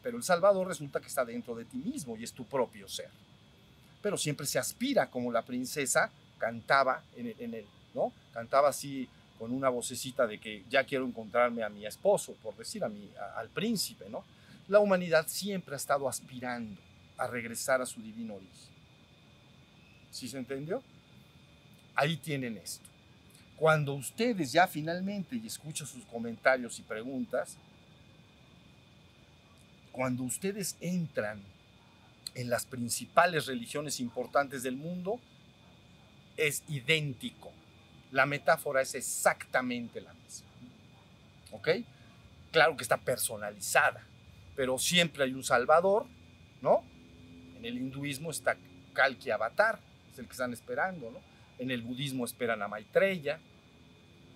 [0.03, 3.09] pero el Salvador resulta que está dentro de ti mismo y es tu propio ser.
[4.03, 7.65] Pero siempre se aspira como la princesa cantaba en el, en
[7.95, 8.13] ¿no?
[8.35, 9.09] Cantaba así
[9.41, 13.09] con una vocecita de que ya quiero encontrarme a mi esposo, por decir, a mi,
[13.37, 14.23] al príncipe, ¿no?
[14.69, 16.79] La humanidad siempre ha estado aspirando
[17.17, 18.75] a regresar a su divino origen.
[20.11, 20.83] ¿Sí se entendió?
[21.95, 22.87] Ahí tienen esto.
[23.57, 27.57] Cuando ustedes ya finalmente, y escucho sus comentarios y preguntas,
[29.91, 31.41] cuando ustedes entran
[32.35, 35.19] en las principales religiones importantes del mundo,
[36.37, 37.53] es idéntico.
[38.11, 40.49] La metáfora es exactamente la misma.
[41.53, 41.69] ¿Ok?
[42.51, 44.05] Claro que está personalizada,
[44.57, 46.07] pero siempre hay un salvador,
[46.61, 46.85] ¿no?
[47.57, 48.57] En el hinduismo está
[48.93, 49.79] Kalki Avatar,
[50.13, 51.21] es el que están esperando, ¿no?
[51.59, 53.39] En el budismo esperan a Maitreya,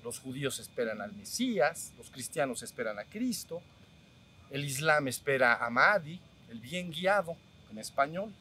[0.04, 3.62] los judíos esperan al Mesías, los cristianos esperan a Cristo,
[4.50, 7.36] el Islam espera a Mahdi, el bien guiado,
[7.70, 8.32] en español,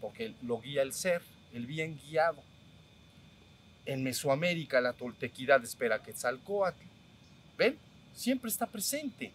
[0.00, 2.42] porque lo guía el ser, el bien guiado.
[3.86, 6.82] En Mesoamérica la toltequidad espera a Quetzalcóatl.
[7.58, 7.78] ¿Ven?
[8.14, 9.32] Siempre está presente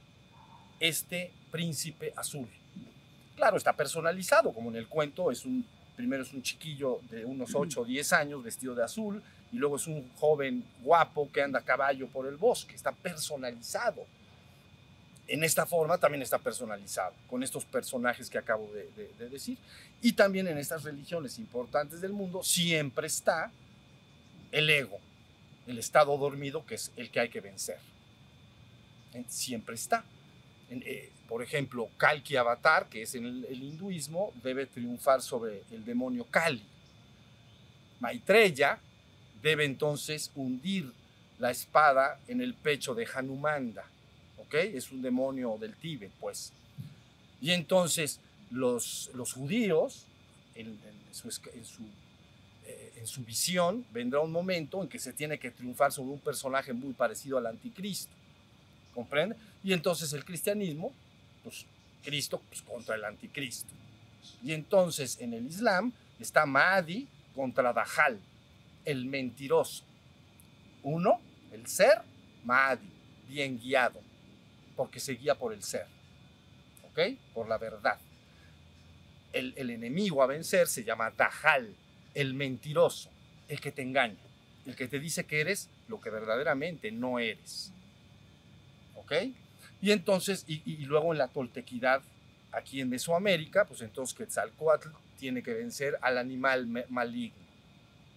[0.79, 2.47] este príncipe azul.
[3.35, 7.53] Claro, está personalizado, como en el cuento, es un, primero es un chiquillo de unos
[7.55, 11.59] 8 o 10 años vestido de azul, y luego es un joven guapo que anda
[11.59, 14.05] a caballo por el bosque, está personalizado.
[15.27, 19.57] En esta forma también está personalizado, con estos personajes que acabo de, de- de decir.
[20.01, 23.51] Y también en estas religiones importantes del mundo siempre está
[24.51, 24.99] el ego,
[25.67, 27.79] el estado dormido, que es el que hay que vencer.
[29.27, 30.03] Siempre está.
[30.69, 36.25] Eh, por ejemplo, Kalki Avatar, que es en el, hinduismo, debe triunfar sobre el demonio
[36.25, 36.63] Kali.
[37.99, 38.79] Maitreya
[39.41, 40.91] debe entonces hundir
[41.37, 43.85] la espada en el pecho de Hanumanda,
[44.37, 44.55] ¿ok?
[44.55, 46.51] Es un demonio del Tíbet, pues.
[47.41, 48.19] Y entonces
[48.51, 50.05] los, los judíos,
[50.55, 50.77] en,
[51.11, 51.29] su,
[52.99, 56.73] en su visión, vendrá un momento en que se tiene que triunfar sobre un personaje
[56.73, 58.11] muy parecido al anticristo,
[58.93, 59.37] ¿comprende?
[59.63, 60.91] Y entonces el cristianismo,
[61.43, 61.65] pues
[62.03, 63.71] Cristo pues, contra el anticristo.
[64.43, 68.19] Y entonces en el Islam está Mahdi contra Dajjal,
[68.83, 69.85] el mentiroso.
[70.83, 71.21] Uno,
[71.53, 72.01] el ser,
[72.43, 72.89] Mahdi,
[73.29, 74.01] bien guiado,
[74.75, 75.87] porque se guía por el ser,
[76.91, 77.17] ¿ok?
[77.33, 77.97] Por la verdad.
[79.31, 81.73] El, el enemigo a vencer se llama Dajjal,
[82.13, 83.09] el mentiroso,
[83.47, 84.17] el que te engaña,
[84.65, 87.71] el que te dice que eres lo que verdaderamente no eres.
[88.95, 89.13] ¿Ok?
[89.81, 92.01] Y entonces, y, luego en la toltequidad,
[92.51, 97.37] aquí en Mesoamérica, pues entonces Quetzalcoatl tiene que vencer al animal maligno,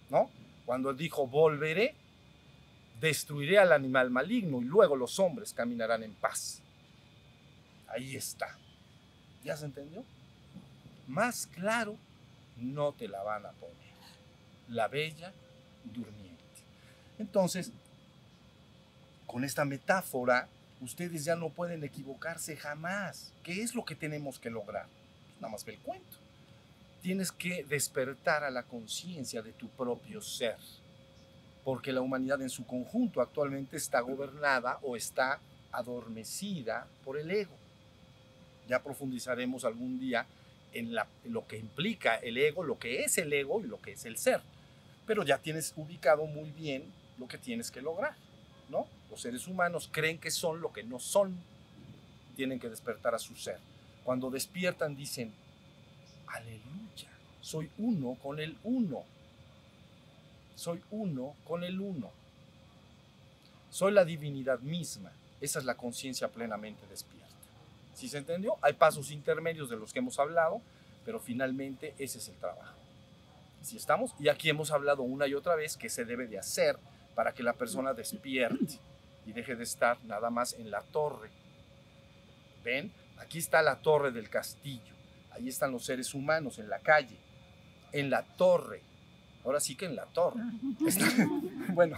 [0.09, 0.29] ¿no?
[0.65, 1.95] Cuando dijo, volveré,
[2.99, 6.61] destruiré al animal maligno y luego los hombres caminarán en paz.
[7.87, 8.57] Ahí está.
[9.43, 10.03] ¿Ya se entendió?
[11.07, 11.97] Más claro,
[12.57, 13.75] no te la van a poner.
[14.69, 15.33] La bella
[15.83, 16.43] durmiente.
[17.19, 17.71] Entonces,
[19.27, 20.47] con esta metáfora,
[20.81, 23.31] ustedes ya no pueden equivocarse jamás.
[23.43, 24.85] ¿Qué es lo que tenemos que lograr?
[24.85, 26.17] Pues nada más ve el cuento.
[27.01, 30.57] Tienes que despertar a la conciencia de tu propio ser,
[31.63, 35.39] porque la humanidad en su conjunto actualmente está gobernada o está
[35.71, 37.55] adormecida por el ego.
[38.67, 40.25] Ya profundizaremos algún día
[40.73, 44.05] en, lo que implica el ego, lo que es el ego y lo que es
[44.05, 44.41] el ser.
[45.05, 46.85] Pero ya tienes ubicado muy bien
[47.17, 48.15] lo que tienes que lograr,
[48.69, 48.87] ¿no?
[49.09, 51.37] Los seres humanos creen que son lo que no son.
[52.35, 53.59] Tienen que despertar a su ser.
[54.03, 55.33] Cuando despiertan dicen,
[56.27, 57.09] aleluya,
[57.41, 59.03] soy uno con el uno.
[60.55, 62.11] Soy uno con el uno.
[63.69, 65.11] Soy la divinidad misma.
[65.41, 67.22] Esa es la conciencia plenamente despierta.
[67.93, 68.55] ¿Sí se entendió?
[68.61, 70.61] Hay pasos intermedios de los que hemos hablado,
[71.05, 72.75] pero finalmente ese es el trabajo.
[73.61, 74.13] ¿Sí estamos?
[74.19, 76.77] Y aquí hemos hablado una y otra vez que se debe de hacer
[77.15, 78.79] para que la persona despierte
[79.25, 81.29] y deje de estar nada más en la torre.
[82.63, 82.91] ¿Ven?
[83.17, 84.93] Aquí está la torre del castillo.
[85.31, 87.17] Ahí están los seres humanos en la calle.
[87.91, 88.81] En la torre.
[89.45, 90.41] Ahora sí que en la torre.
[90.87, 91.05] Está-
[91.73, 91.97] bueno,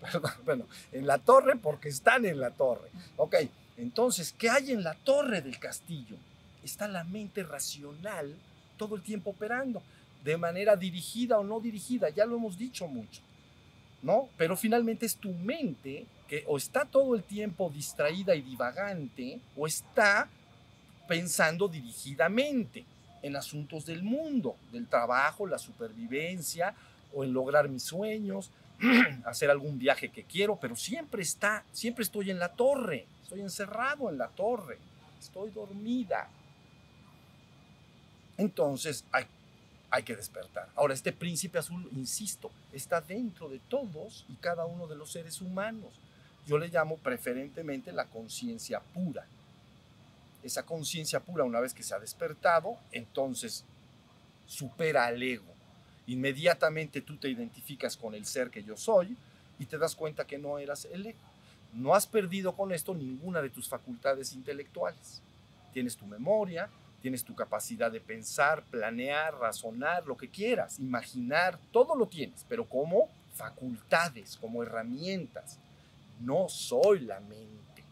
[0.00, 2.88] perdón, bueno, en la torre porque están en la torre.
[3.16, 3.36] Ok,
[3.76, 6.16] entonces, ¿qué hay en la torre del castillo?
[6.64, 8.34] Está la mente racional
[8.76, 9.82] todo el tiempo operando,
[10.24, 13.20] de manera dirigida o no dirigida, ya lo hemos dicho mucho,
[14.02, 14.28] ¿no?
[14.36, 19.66] Pero finalmente es tu mente que o está todo el tiempo distraída y divagante, o
[19.66, 20.28] está
[21.06, 22.84] pensando dirigidamente
[23.22, 26.74] en asuntos del mundo, del trabajo, la supervivencia,
[27.14, 28.50] o en lograr mis sueños,
[29.24, 34.08] hacer algún viaje que quiero, pero siempre está, siempre estoy en la torre, estoy encerrado
[34.08, 34.78] en la torre,
[35.18, 36.28] estoy dormida.
[38.38, 39.26] Entonces hay,
[40.04, 40.68] que despertar.
[40.76, 45.40] Ahora, este príncipe azul, insisto, está dentro de todos y cada uno de los seres
[45.40, 45.90] humanos.
[46.46, 49.26] Yo le llamo preferentemente la conciencia pura.
[50.44, 53.64] Esa conciencia pura, una vez que se ha despertado, entonces
[54.46, 55.52] supera al ego.
[56.06, 59.16] Inmediatamente tú te identificas con el ser que yo soy
[59.58, 61.35] y te das cuenta que no eras el ego.
[61.72, 65.22] No has perdido con esto ninguna de tus facultades intelectuales.
[65.72, 66.70] Tienes tu memoria,
[67.02, 72.64] tienes tu capacidad de pensar, planear, razonar, lo que quieras, imaginar, todo lo tienes, pero
[72.64, 75.58] como facultades, como herramientas.
[76.20, 77.84] No soy la mente.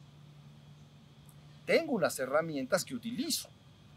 [1.66, 3.48] Tengo unas herramientas que utilizo.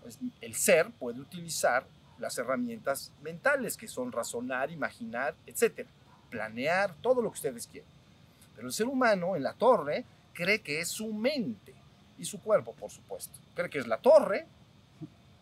[0.02, 1.86] Pues el ser puede utilizar
[2.20, 5.90] las herramientas mentales, que son razonar, imaginar, etcétera,
[6.30, 7.97] planear, todo lo que ustedes quieran.
[8.58, 11.76] Pero el ser humano en la torre cree que es su mente
[12.18, 13.38] y su cuerpo, por supuesto.
[13.54, 14.48] Cree que es la torre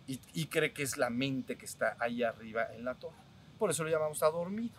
[0.06, 3.15] y, cree que es la mente que está ahí arriba en la torre.
[3.58, 4.75] Por eso lo llamamos está dormido.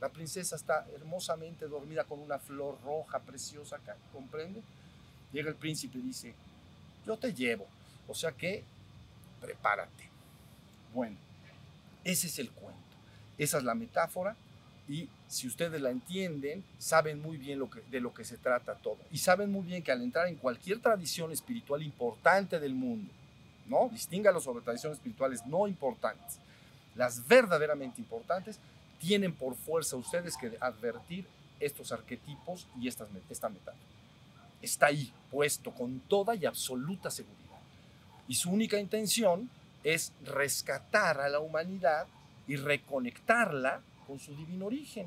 [0.00, 4.62] La princesa está hermosamente dormida con una flor roja preciosa acá, ¿comprende?
[5.32, 6.32] Llega el príncipe y dice,
[7.04, 7.66] yo te llevo.
[8.06, 8.62] O sea que,
[9.40, 10.08] prepárate.
[10.94, 11.16] Bueno,
[12.04, 12.80] ese es el cuento.
[13.36, 14.36] Esa es la metáfora
[14.90, 18.98] y si ustedes la entienden, saben muy bien de lo que se trata todo.
[19.12, 23.08] Y saben muy bien que al entrar en cualquier tradición espiritual importante del mundo,
[23.68, 23.88] ¿no?
[23.92, 26.40] Distíngalos sobre tradiciones espirituales no importantes.
[26.96, 28.58] Las verdaderamente importantes
[28.98, 31.24] tienen por fuerza ustedes que advertir
[31.60, 33.78] estos arquetipos y estas, esta metáfora.
[34.60, 37.60] Está ahí, puesto con toda y absoluta seguridad.
[38.26, 39.48] Y su única intención
[39.84, 42.08] es rescatar a la humanidad
[42.48, 45.06] y reconectarla con su divino origen.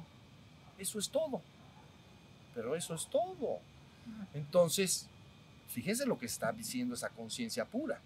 [0.79, 1.41] Eso es todo.
[2.55, 3.59] Pero eso es todo.
[4.33, 5.07] Entonces,
[5.67, 7.99] fíjense lo que está diciendo esa conciencia pura.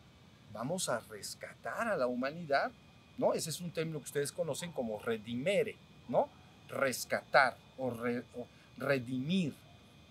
[0.51, 2.71] Vamos a rescatar a la humanidad,
[3.19, 3.35] ¿no?
[3.35, 5.75] Ese es un término que ustedes conocen como redimere,
[6.09, 6.29] ¿no?
[6.67, 7.93] Rescatar o,
[8.77, 9.53] redimir,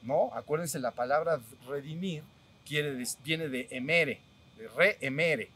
[0.05, 0.33] ¿no?
[0.35, 2.22] Acuérdense, la palabra redimir
[3.25, 4.20] viene de emere,
[4.57, 5.51] de re-emere,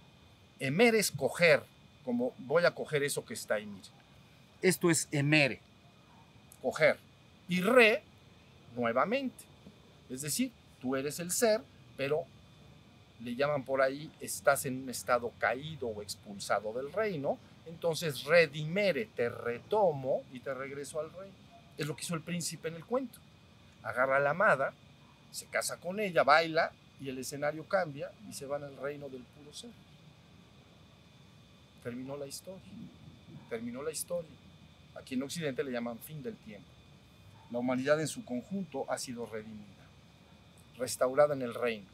[0.58, 1.62] Emer es coger,
[2.04, 3.99] como voy a coger eso que está ahí, mire.
[4.62, 5.61] Esto es emere,
[6.62, 6.99] coger.
[7.49, 8.03] Y re,
[8.77, 9.44] nuevamente.
[10.09, 11.62] Es decir, tú eres el ser,
[11.96, 12.25] pero
[13.20, 17.38] le llaman por ahí, estás en un estado caído o expulsado del reino.
[17.66, 21.35] Entonces, redimere, te retomo y te regreso al reino.
[21.79, 23.18] Es lo que hizo el príncipe en el cuento.
[23.83, 24.73] Agarra a la amada,
[25.31, 29.23] se casa con ella, baila y el escenario cambia y se van al reino del
[29.23, 29.70] puro ser
[31.83, 32.62] terminó la historia.
[33.49, 34.31] Terminó la historia.
[35.00, 36.68] Aquí en Occidente le llaman fin del tiempo.
[37.50, 39.86] La humanidad en su conjunto ha sido redimida,
[40.78, 41.88] restaurada en el reino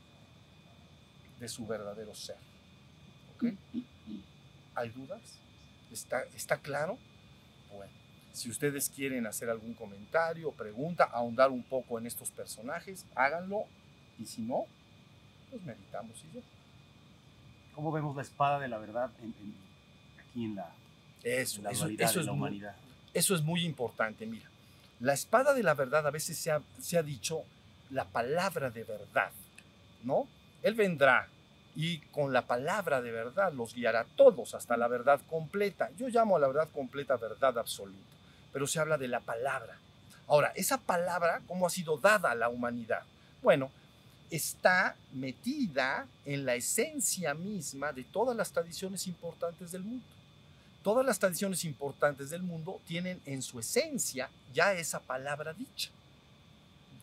[1.41, 2.37] de su verdadero ser.
[3.35, 3.45] ¿Ok?
[4.75, 5.39] ¿Hay dudas?
[5.91, 6.99] ¿Está, ¿Está claro?
[7.73, 7.93] Bueno,
[8.33, 13.65] si ustedes quieren hacer algún comentario pregunta, ahondar un poco en estos personajes, háganlo.
[14.19, 14.67] Y si no,
[15.51, 16.43] pues meditamos y ya.
[17.75, 19.67] ¿Cómo vemos la espada de la verdad en, en
[20.43, 20.71] en la,
[21.23, 22.77] eso, la eso, eso eso de es la muy, humanidad.
[23.17, 24.45] Eso es muy importante, mira.
[25.01, 27.45] La espada de la verdad a veces se ha, se ha dicho
[27.91, 29.31] la palabra de verdad,
[30.05, 30.29] ¿no?
[30.63, 31.27] Él vendrá
[31.75, 35.91] y con la palabra de verdad los guiará a todos hasta la verdad completa.
[35.97, 37.99] Yo llamo a la verdad completa verdad absoluta,
[38.53, 39.79] pero se habla de la palabra.
[40.29, 43.03] Ahora, esa palabra, ¿cómo ha sido dada a la humanidad?
[43.43, 43.71] Bueno,
[44.31, 50.05] está metida en la esencia misma de todas las tradiciones importantes del mundo.
[50.87, 55.91] Todas las tradiciones importantes del mundo tienen en su esencia ya esa palabra dicha.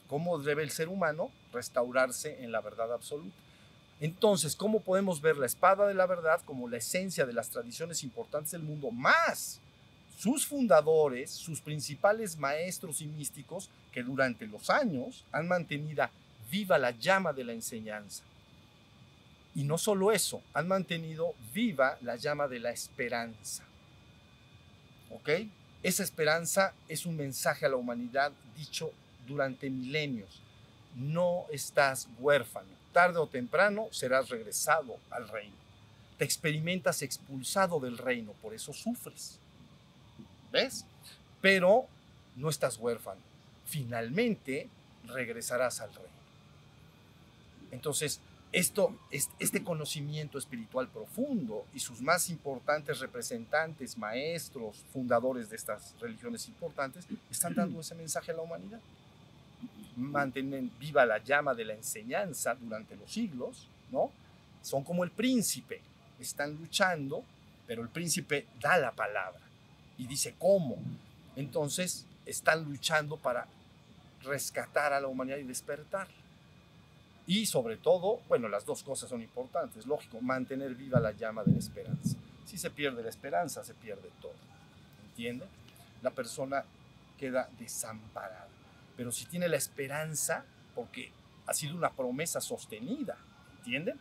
[0.07, 3.35] ¿Cómo debe el ser humano restaurarse en la verdad absoluta?
[3.99, 8.03] Entonces, ¿cómo podemos ver la espada de la verdad como la esencia de las tradiciones
[8.03, 8.89] importantes del mundo?
[8.89, 9.59] Más
[10.17, 16.09] sus fundadores, sus principales maestros y místicos que durante los años han mantenido
[16.49, 18.23] viva la llama de la enseñanza.
[19.53, 23.65] Y no solo eso, han mantenido viva la llama de la esperanza.
[25.15, 25.29] ¿Ok?
[25.83, 28.91] Esa esperanza es un mensaje a la humanidad dicho
[29.27, 30.41] durante milenios.
[30.95, 32.69] No estás huérfano.
[32.91, 35.55] Tarde o temprano serás regresado al reino.
[36.17, 39.39] Te experimentas expulsado del reino, por eso sufres.
[40.51, 40.85] ¿Ves?
[41.41, 41.87] Pero
[42.35, 43.21] no estás huérfano.
[43.65, 44.69] Finalmente
[45.07, 46.09] regresarás al reino.
[47.71, 48.19] Entonces,
[48.53, 55.93] esto, es- este conocimiento espiritual profundo y sus más importantes representantes, maestros, fundadores de estas
[55.99, 58.79] religiones importantes, están dando ese mensaje a la humanidad.
[59.95, 64.11] Mantienen viva la llama de la enseñanza durante los siglos, ¿no?
[64.61, 65.81] Son como el príncipe,
[66.19, 67.23] están luchando,
[67.67, 69.41] pero el príncipe da la palabra
[69.97, 70.77] y dice cómo.
[71.35, 73.47] Entonces, están luchando para
[74.23, 76.22] rescatar a la humanidad y despertarla.
[77.25, 81.53] Y sobre todo, bueno, las dos cosas son importantes, lógico, mantener viva la llama de
[81.53, 82.17] la esperanza.
[82.45, 84.35] Si se pierde la esperanza, se pierde todo.
[85.05, 85.45] ¿Entiende?
[86.01, 86.65] La persona
[87.17, 88.49] queda desamparada.
[88.97, 90.43] Pero si tiene la esperanza,
[90.75, 91.11] porque
[91.45, 93.17] ha sido una promesa sostenida,
[93.57, 93.97] ¿entienden?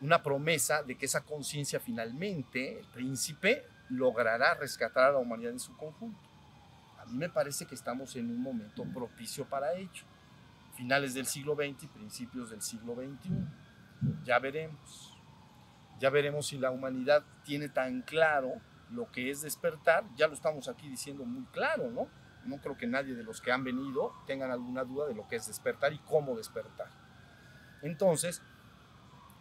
[0.00, 5.60] Una promesa de que esa conciencia finalmente, el príncipe, logrará rescatar a la humanidad en
[5.60, 6.18] su conjunto.
[6.98, 10.04] A mí me parece que estamos en un momento propicio para ello
[10.80, 13.30] finales del siglo XX y principios del siglo XXI.
[14.24, 15.14] Ya veremos.
[15.98, 18.54] Ya veremos si la humanidad tiene tan claro
[18.90, 20.04] lo que es despertar.
[20.16, 22.08] Ya lo estamos aquí diciendo muy claro, ¿no?
[22.46, 25.36] No creo que nadie de los que han venido tengan alguna duda de lo que
[25.36, 26.88] es despertar y cómo despertar.
[27.82, 28.40] Entonces,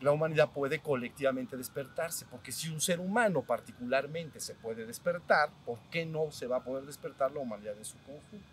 [0.02, 5.80] la humanidad puede colectivamente despertarse, porque si un ser humano particularmente se puede despertar, ¿por
[5.90, 8.50] qué no se va a poder despertar la humanidad en su conjunto?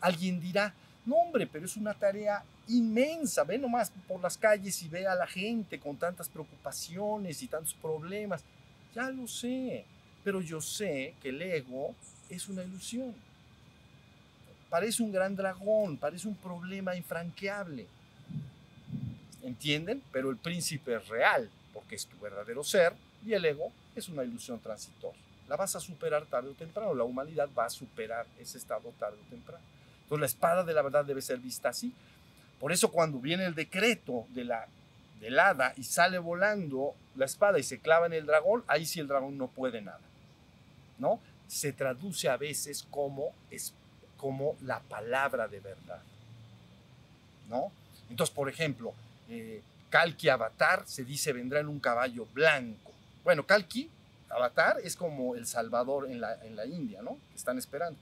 [0.00, 0.74] Alguien dirá,
[1.04, 3.42] no, hombre, pero es una tarea inmensa.
[3.44, 7.74] Ve nomás por las calles y ve a la gente con tantas preocupaciones y tantos
[7.74, 8.44] problemas.
[8.94, 9.84] Ya lo sé,
[10.22, 11.94] pero yo sé que el ego
[12.28, 13.14] es una ilusión.
[14.70, 17.86] Parece un gran dragón, parece un problema infranqueable.
[19.42, 20.02] ¿Entienden?
[20.12, 22.94] Pero el príncipe es real, porque es tu verdadero ser,
[23.26, 25.20] y el ego es una ilusión transitoria.
[25.48, 29.18] La vas a superar tarde o temprano, la humanidad va a superar ese estado tarde
[29.20, 29.64] o temprano.
[30.02, 31.94] Entonces la espada de la verdad debe ser vista así.
[32.60, 34.66] Por eso cuando viene el decreto de la,
[35.20, 39.00] del hada y sale volando la espada y se clava en el dragón, ahí sí
[39.00, 40.00] el dragón no puede nada.
[40.98, 41.20] ¿No?
[41.48, 43.74] Se traduce a veces como, es,
[44.16, 46.02] como la palabra de verdad.
[47.48, 47.72] ¿No?
[48.08, 48.94] Entonces, por ejemplo,
[49.28, 52.92] eh, Kalki Avatar se dice vendrá en un caballo blanco.
[53.24, 53.90] Bueno, Kalki
[54.30, 57.18] Avatar es como el Salvador en la, en la India, ¿no?
[57.34, 57.98] Están esperando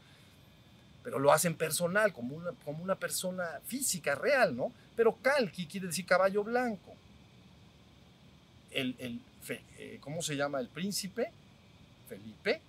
[1.03, 4.73] pero lo hacen personal, como una, como una persona física, real, ¿no?
[4.97, 6.95] Pero Kalki quiere decir caballo blanco.
[8.71, 9.21] El, el,
[9.79, 11.31] eh, ¿Cómo se llama el príncipe?
[12.09, 12.61] Felipe.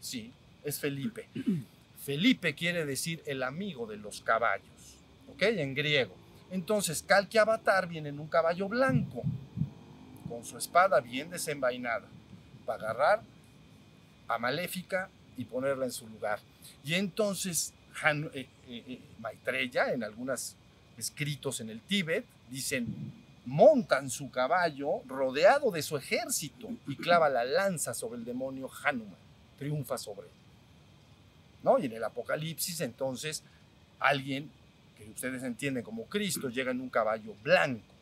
[0.00, 0.32] Sí,
[0.64, 1.28] es Felipe.
[2.04, 4.96] Felipe quiere decir el amigo de los caballos,
[5.32, 5.42] ¿ok?
[5.42, 6.14] En griego.
[6.50, 9.22] Entonces, Kalki Avatar viene en un caballo blanco,
[10.28, 12.08] con su espada bien desenvainada,
[12.64, 13.22] para agarrar
[14.28, 16.40] a Maléfica y ponerla en su lugar.
[16.84, 20.56] Y entonces Han, eh, eh, Maitreya, en algunos
[20.96, 23.12] escritos en el Tíbet, dicen,
[23.44, 29.16] montan su caballo rodeado de su ejército y clava la lanza sobre el demonio Hanuman,
[29.58, 30.34] triunfa sobre él.
[31.62, 31.78] ¿No?
[31.78, 33.42] Y en el Apocalipsis, entonces,
[33.98, 34.50] alguien
[34.96, 37.94] que ustedes entienden como Cristo llega en un caballo blanco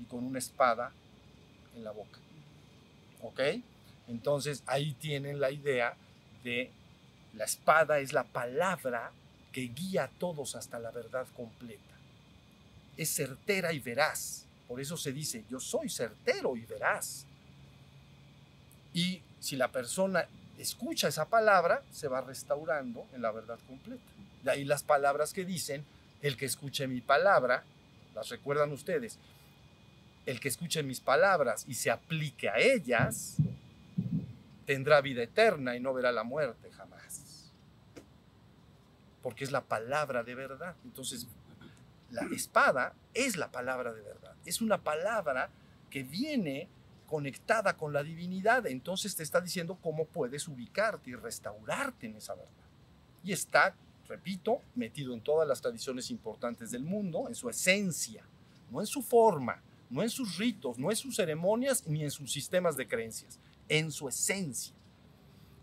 [0.00, 0.92] y con una espada
[1.74, 2.18] en la boca.
[3.22, 3.40] ¿Ok?
[4.08, 5.94] Entonces ahí tienen la idea
[6.42, 6.70] de
[7.38, 9.12] la espada es la palabra
[9.52, 11.94] que guía a todos hasta la verdad completa.
[12.96, 14.44] Es certera y veraz.
[14.66, 17.26] Por eso se dice, yo soy certero y veraz.
[18.92, 20.26] Y si la persona
[20.58, 24.02] escucha esa palabra, se va restaurando en la verdad completa.
[24.42, 25.84] De ahí las palabras que dicen,
[26.22, 27.62] el que escuche mi palabra,
[28.16, 29.16] las recuerdan ustedes,
[30.26, 33.36] el que escuche mis palabras y se aplique a ellas,
[34.66, 36.97] tendrá vida eterna y no verá la muerte jamás.
[39.28, 40.74] Porque es la palabra de verdad.
[40.86, 41.26] Entonces,
[42.10, 44.34] la espada es la palabra de verdad.
[44.46, 45.50] Es una palabra
[45.90, 46.66] que viene
[47.06, 48.66] conectada con la divinidad.
[48.66, 52.48] Entonces te está diciendo cómo puedes ubicarte y restaurarte en esa verdad.
[53.22, 53.74] Y está,
[54.08, 58.24] repito, metido en todas las tradiciones importantes del mundo, en su esencia,
[58.70, 59.60] no en su forma,
[59.90, 63.92] no en sus ritos, no en sus ceremonias, ni en sus sistemas de creencias en
[63.92, 64.74] su esencia.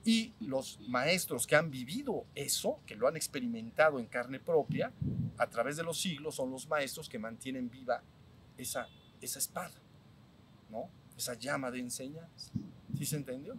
[0.05, 4.93] Y los maestros que han vivido eso, que lo han experimentado en carne propia,
[5.37, 8.03] a través de los siglos, son los maestros que mantienen viva
[8.55, 8.87] esa,
[9.19, 9.73] esa espada,
[10.69, 10.89] ¿no?
[11.17, 12.51] Esa llama de enseñanza.
[12.95, 13.57] ¿Sí se entendió?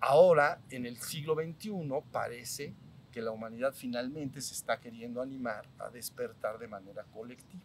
[0.00, 1.72] Ahora, en el siglo XXI,
[2.12, 2.72] parece
[3.10, 7.62] que la humanidad finalmente se está queriendo animar a despertar de manera colectiva.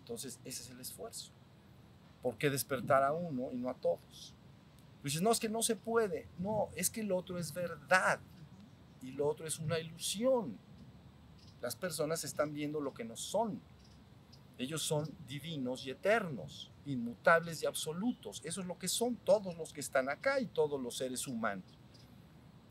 [0.00, 1.30] Entonces, ese es el esfuerzo.
[2.22, 4.34] ¿Por qué despertar a uno y no a todos?
[5.02, 6.28] Dices, no, es que no se puede.
[6.38, 8.20] No, es que el otro es verdad
[9.02, 10.58] y lo otro es una ilusión.
[11.60, 13.60] Las personas están viendo lo que no son.
[14.58, 18.40] Ellos son divinos y eternos, inmutables y absolutos.
[18.44, 21.78] Eso es lo que son todos los que están acá y todos los seres humanos.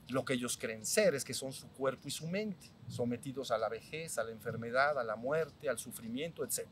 [0.10, 3.58] Lo que ellos creen ser es que son su cuerpo y su mente, sometidos a
[3.58, 6.68] la vejez, a la enfermedad, a la muerte, al sufrimiento, etc.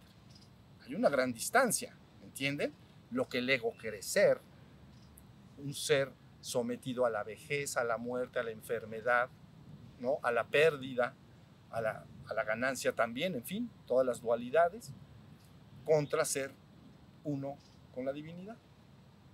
[0.86, 2.74] Hay una gran distancia, ¿entienden?
[3.12, 4.40] Lo que el ego cree ser,
[5.58, 9.30] un ser sometido a la vejez, a la muerte, a la enfermedad,
[10.00, 10.20] ¿no?
[10.22, 11.14] a la pérdida,
[11.72, 14.94] a la, a la ganancia también, en fin, todas las dualidades,
[15.84, 16.54] contra ser
[17.24, 17.58] uno
[17.94, 18.58] con la divinidad.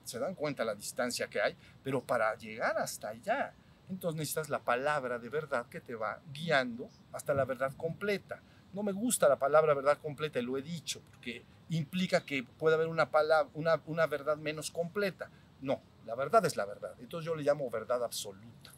[0.03, 3.53] Se dan cuenta la distancia que hay, pero para llegar hasta allá,
[3.89, 8.41] entonces necesitas la palabra de verdad que te va guiando hasta la verdad completa.
[8.73, 12.87] No me gusta la palabra verdad completa, lo he dicho, porque implica que puede haber
[12.87, 15.29] una, palabra, una, una verdad menos completa.
[15.59, 15.81] No,
[16.11, 16.93] la verdad es la verdad.
[16.99, 18.73] Entonces yo le llamo verdad absoluta.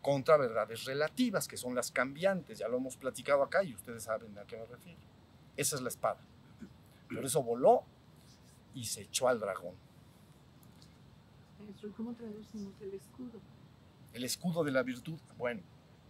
[0.00, 2.58] Contra verdades relativas, que son las cambiantes.
[2.60, 5.00] Ya lo hemos platicado acá y ustedes saben a qué me refiero.
[5.56, 6.20] Esa es la espada.
[7.12, 7.82] Por eso voló
[8.74, 9.74] y se echó al dragón.
[11.58, 13.40] Maestro, ¿y cómo traducimos el escudo?
[14.12, 15.18] El escudo de la virtud.
[15.36, 15.62] Bueno,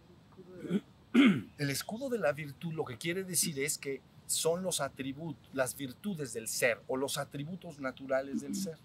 [0.07, 4.61] El escudo de- el escudo de la virtud lo que quiere decir es que son
[4.61, 8.77] los atributos, las virtudes del ser o los atributos naturales del ser.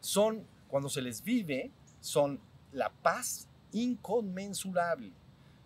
[0.00, 1.70] Son, cuando se les vive,
[2.00, 2.40] son
[2.72, 5.12] la paz inconmensurable,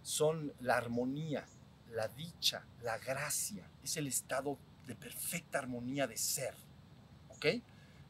[0.03, 1.45] son la armonía,
[1.93, 6.55] la dicha, la gracia, es el estado de perfecta armonía de ser.
[7.29, 7.47] ¿Ok?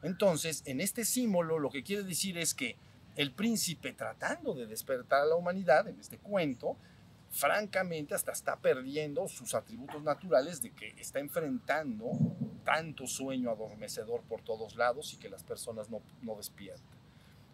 [0.03, 2.75] Entonces, en este símbolo lo que quiere decir es que
[3.15, 6.77] el príncipe tratando de despertar a la humanidad en este cuento,
[7.29, 12.11] francamente hasta está perdiendo sus atributos naturales de que está enfrentando
[12.65, 16.83] tanto sueño adormecedor por todos lados y que las personas no, no despiertan.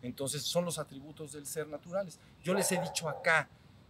[0.01, 2.20] Entonces son los atributos del ser naturales.
[2.43, 3.47] Yo les he dicho acá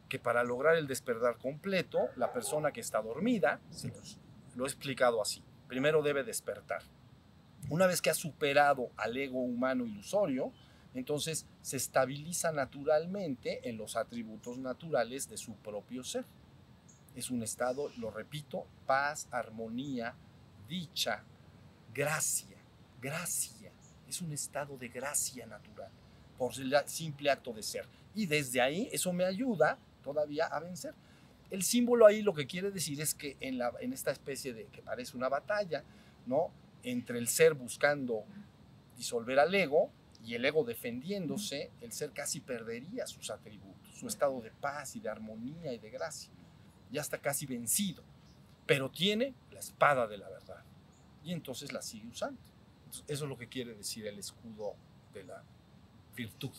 [0.09, 4.17] que para lograr el despertar completo, la persona que está dormida, los-
[4.55, 6.81] lo he explicado así, primero debe despertar.
[7.69, 10.51] Una vez que ha superado al ego humano ilusorio,
[10.93, 16.25] entonces se estabiliza naturalmente en los atributos naturales de su propio ser.
[17.15, 20.15] Es un estado, lo repito, paz, armonía,
[20.71, 21.21] dicha,
[21.93, 22.57] gracia,
[23.01, 23.73] gracia.
[24.07, 25.91] Es un estado de gracia natural
[26.37, 27.85] por el simple acto de ser.
[28.15, 30.93] Y desde ahí eso me ayuda todavía a vencer.
[31.49, 34.67] El símbolo ahí lo que quiere decir es que en, la, en esta especie de
[34.67, 35.83] que parece una batalla,
[36.25, 36.49] ¿no?
[36.83, 38.23] Entre el ser buscando
[38.95, 39.89] disolver al ego
[40.23, 45.01] y el ego defendiéndose, el ser casi perdería sus atributos, su estado de paz y
[45.01, 46.31] de armonía y de gracia.
[46.91, 48.03] Ya está casi vencido,
[48.65, 50.63] pero tiene la espada de la verdad
[51.23, 52.39] y entonces la sigue usando.
[52.85, 54.75] Entonces, eso es lo que quiere decir el escudo
[55.13, 55.43] de la
[56.15, 56.51] virtud.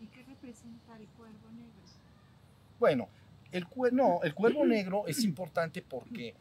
[0.00, 1.70] ¿Y qué representa el cuervo negro?
[2.78, 3.08] Bueno,
[3.52, 6.34] el, no, el cuervo negro es importante porque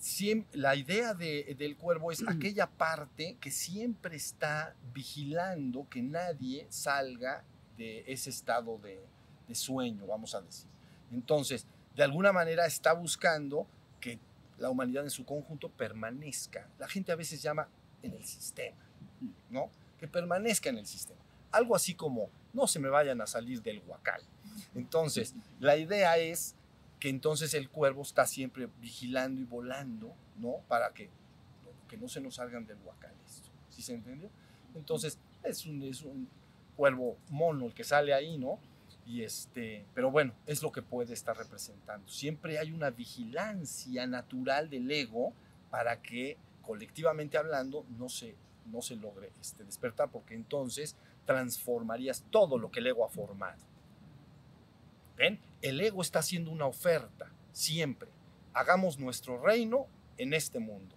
[0.00, 6.66] siem- la idea de- del cuervo es aquella parte que siempre está vigilando que nadie
[6.70, 7.44] salga
[7.76, 9.04] de ese estado de,
[9.48, 10.68] de sueño, vamos a decir.
[11.12, 11.66] Entonces,
[11.96, 13.66] de alguna manera está buscando
[14.00, 14.18] que
[14.58, 16.68] la humanidad en su conjunto permanezca.
[16.78, 17.68] La gente a veces llama
[18.02, 18.76] en el sistema,
[19.50, 19.70] ¿no?
[19.98, 21.20] Que permanezca en el sistema.
[21.50, 24.22] Algo así como, no se me vayan a salir del huacal.
[24.74, 26.54] Entonces, la idea es
[27.00, 30.58] que entonces el cuervo está siempre vigilando y volando, ¿no?
[30.68, 31.08] Para que,
[31.88, 33.48] que no se nos salgan del huacal esto.
[33.70, 34.28] ¿Sí se entendió?
[34.74, 36.28] Entonces, es un, es un
[36.76, 38.58] cuervo mono el que sale ahí, ¿no?
[39.06, 42.08] Y este, pero bueno, es lo que puede estar representando.
[42.08, 45.32] Siempre hay una vigilancia natural del ego
[45.70, 48.34] para que colectivamente hablando no se,
[48.66, 53.62] no se logre este, despertar, porque entonces transformarías todo lo que el ego ha formado.
[55.16, 55.40] ¿Ven?
[55.62, 58.08] El ego está haciendo una oferta, siempre.
[58.52, 59.86] Hagamos nuestro reino
[60.18, 60.96] en este mundo.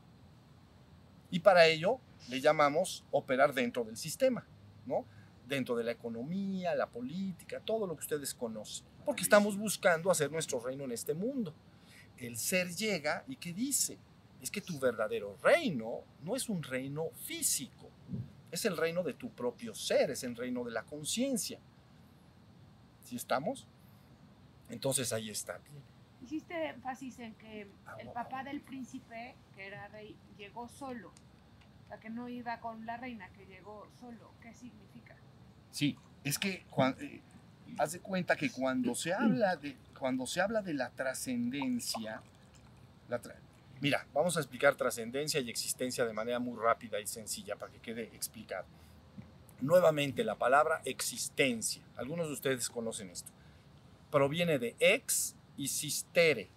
[1.29, 4.45] Y para ello le llamamos operar dentro del sistema,
[4.85, 5.05] ¿no?
[5.49, 8.85] Dentro de la economía, la política, todo lo que ustedes conocen.
[9.03, 11.55] Porque estamos buscando hacer nuestro reino en este mundo.
[12.17, 13.97] El ser llega y ¿qué dice?
[14.41, 17.89] Es que tu verdadero reino no es un reino físico,
[18.51, 21.59] es el reino de tu propio ser, es el reino de la conciencia.
[23.03, 23.67] ¿Sí estamos?
[24.69, 25.59] Entonces ahí está.
[26.21, 31.09] Hiciste énfasis en que Ah, el papá del príncipe, que era rey, llegó solo.
[31.09, 34.31] O sea, que no iba con la reina, que llegó solo.
[34.41, 35.15] ¿Qué significa?
[35.71, 36.65] Sí, es que
[36.99, 37.21] eh,
[37.77, 42.21] haz de cuenta que cuando se habla de, cuando se habla de la trascendencia,
[43.81, 47.79] mira, vamos a explicar trascendencia y existencia de manera muy rápida y sencilla para que
[47.79, 48.65] quede explicado.
[49.61, 53.31] Nuevamente, la palabra existencia, algunos de ustedes conocen esto,
[54.09, 56.49] proviene de ex y sistere.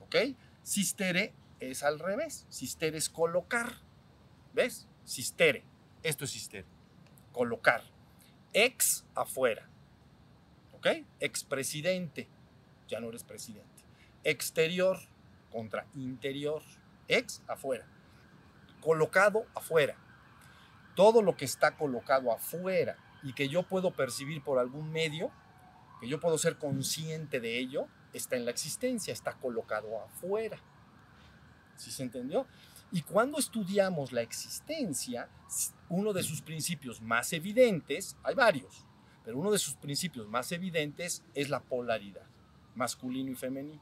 [0.00, 0.16] ¿Ok?
[0.62, 2.46] Sistere es al revés.
[2.48, 3.74] Sistere es colocar.
[4.52, 4.88] ¿Ves?
[5.04, 5.62] Sistere.
[6.02, 6.66] Esto es sistere.
[7.32, 7.84] Colocar.
[8.52, 9.68] Ex afuera.
[10.72, 10.86] ¿Ok?
[11.20, 12.28] Expresidente.
[12.88, 13.84] Ya no eres presidente.
[14.24, 14.98] Exterior
[15.50, 16.62] contra interior.
[17.08, 17.86] Ex afuera.
[18.80, 19.96] Colocado afuera.
[20.96, 25.30] Todo lo que está colocado afuera y que yo puedo percibir por algún medio,
[26.00, 30.58] que yo puedo ser consciente de ello, está en la existencia, está colocado afuera.
[31.76, 32.46] ¿Sí se entendió?
[32.92, 35.28] Y cuando estudiamos la existencia,
[35.88, 38.84] uno de sus principios más evidentes, hay varios,
[39.24, 42.26] pero uno de sus principios más evidentes es la polaridad,
[42.74, 43.80] masculino y femenino.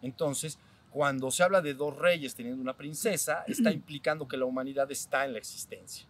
[0.00, 0.58] Entonces,
[0.90, 5.24] cuando se habla de dos reyes teniendo una princesa, está implicando que la humanidad está
[5.24, 6.06] en la existencia,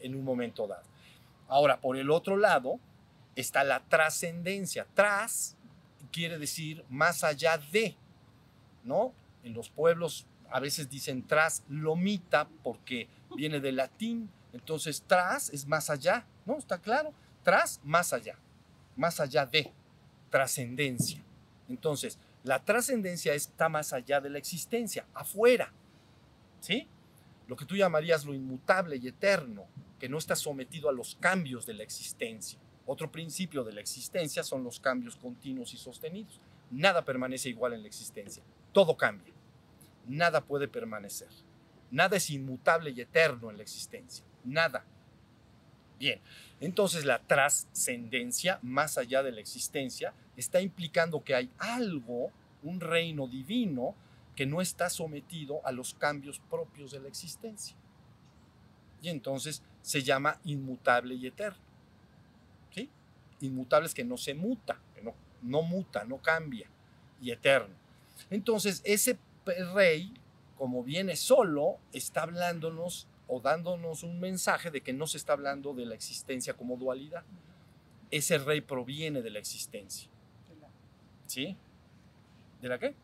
[0.00, 0.84] en un momento dado.
[1.48, 2.78] Ahora, por el otro lado,
[3.36, 4.86] está la trascendencia.
[4.94, 5.56] Tras
[6.12, 7.96] quiere decir más allá de,
[8.84, 9.12] ¿no?
[9.42, 15.66] En los pueblos a veces dicen tras lomita porque viene del latín, entonces tras es
[15.66, 16.56] más allá, ¿no?
[16.56, 17.12] ¿Está claro?
[17.42, 18.38] Tras, más allá,
[18.94, 19.72] más allá de,
[20.30, 21.20] trascendencia.
[21.68, 25.72] Entonces, la trascendencia está más allá de la existencia, afuera,
[26.60, 26.86] ¿sí?
[27.48, 29.66] Lo que tú llamarías lo inmutable y eterno,
[29.98, 32.60] que no está sometido a los cambios de la existencia.
[32.86, 36.40] Otro principio de la existencia son los cambios continuos y sostenidos.
[36.70, 39.33] Nada permanece igual en la existencia, todo cambia.
[40.06, 41.28] Nada puede permanecer.
[41.90, 44.24] Nada es inmutable y eterno en la existencia.
[44.44, 44.84] Nada.
[45.98, 46.20] Bien,
[46.60, 52.30] entonces la trascendencia, más allá de la existencia, está implicando que hay algo,
[52.62, 53.94] un reino divino,
[54.34, 57.76] que no está sometido a los cambios propios de la existencia.
[59.00, 61.62] Y entonces se llama inmutable y eterno.
[62.74, 62.90] ¿Sí?
[63.40, 66.68] Inmutable es que no se muta, no, no muta, no cambia,
[67.20, 67.74] y eterno.
[68.30, 69.18] Entonces, ese
[69.74, 70.14] rey,
[70.56, 75.74] como viene solo, está hablándonos o dándonos un mensaje de que no se está hablando
[75.74, 77.24] de la existencia como dualidad.
[78.10, 80.10] Ese rey proviene de la existencia.
[81.26, 81.56] ¿Sí?
[82.60, 82.94] ¿De la qué?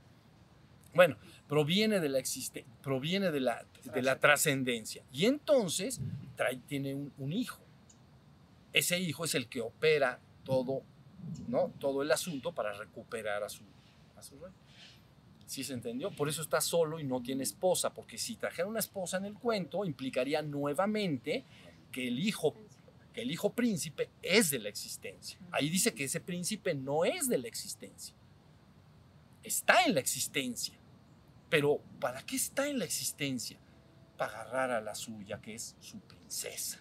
[0.94, 1.16] Bueno,
[1.48, 5.02] proviene de la existencia, proviene de la, de la trascendencia.
[5.12, 6.00] Y entonces
[6.36, 7.60] trae, tiene un, hijo.
[8.72, 10.82] Ese hijo es el que opera todo,
[11.48, 11.72] ¿no?
[11.78, 13.62] Todo el asunto para recuperar a su,
[14.16, 14.52] a su rey.
[15.50, 16.12] ¿Sí se entendió?
[16.12, 19.34] Por eso está solo y no tiene esposa, porque si trajera una esposa en el
[19.34, 21.44] cuento, implicaría nuevamente
[21.90, 22.54] que el hijo,
[23.12, 25.40] que el hijo príncipe es de la existencia.
[25.50, 28.14] Ahí dice que ese príncipe no es de la existencia.
[29.42, 30.78] Está en la existencia.
[31.48, 33.58] Pero ¿para qué está en la existencia?
[34.16, 36.78] Para agarrar a la suya, que es su princesa.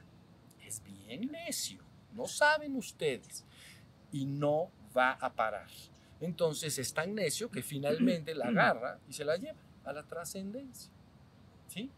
[0.63, 1.79] Es bien necio.
[2.13, 3.45] No saben ustedes.
[4.11, 5.71] Y no va a parar.
[6.21, 10.91] Entonces es tan necio que finalmente la agarra y se la lleva a la trascendencia.
[11.67, 11.91] ¿Sí?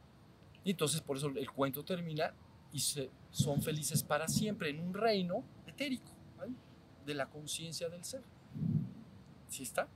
[0.63, 2.33] Y entonces por eso el cuento termina
[2.71, 6.53] y se, son felices para siempre en un reino etérico, ¿vale?
[7.05, 8.21] de la conciencia del ser.
[9.47, 9.87] ¿Sí está?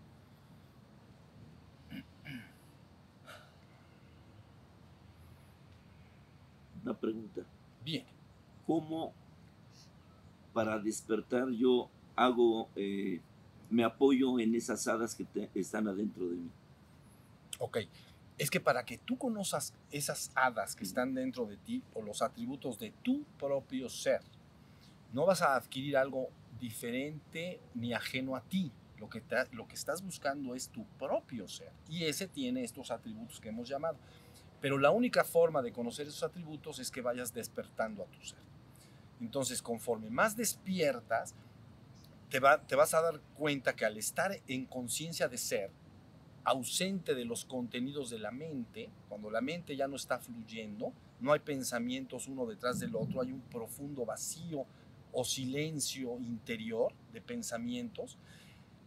[6.84, 7.42] Una pregunta.
[7.84, 8.06] Bien.
[8.68, 9.14] ¿Cómo
[10.54, 12.70] para despertar yo hago...
[12.76, 13.22] Eh,
[13.70, 16.50] me apoyo en esas hadas que te, están adentro de mí.
[17.60, 17.78] Ok,
[18.38, 22.22] es que para que tú conozcas esas hadas que están dentro de ti o los
[22.22, 24.22] atributos de tu propio ser,
[25.14, 28.72] no vas a adquirir algo diferente ni ajeno a ti.
[28.98, 32.92] Lo que, te, lo que estás buscando es tu propio ser y ese tiene estos
[32.92, 33.98] atributos que hemos llamado.
[34.62, 38.40] Pero la única forma de conocer esos atributos es que vayas despertando a tu ser.
[39.22, 41.36] Entonces, conforme más despiertas,
[42.30, 45.72] te, va, te vas a dar cuenta que al estar en conciencia de ser,
[46.44, 51.34] ausente de los contenidos de la mente, cuando la mente ya no está fluyendo, no
[51.34, 54.66] hay pensamientos uno detrás del otro, hay un profundo vacío
[55.12, 58.18] o silencio interior de pensamientos,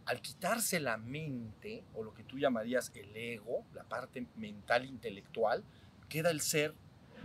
[0.05, 5.63] al quitarse la mente, o lo que tú llamarías el ego, la parte mental intelectual,
[6.07, 6.73] queda el ser,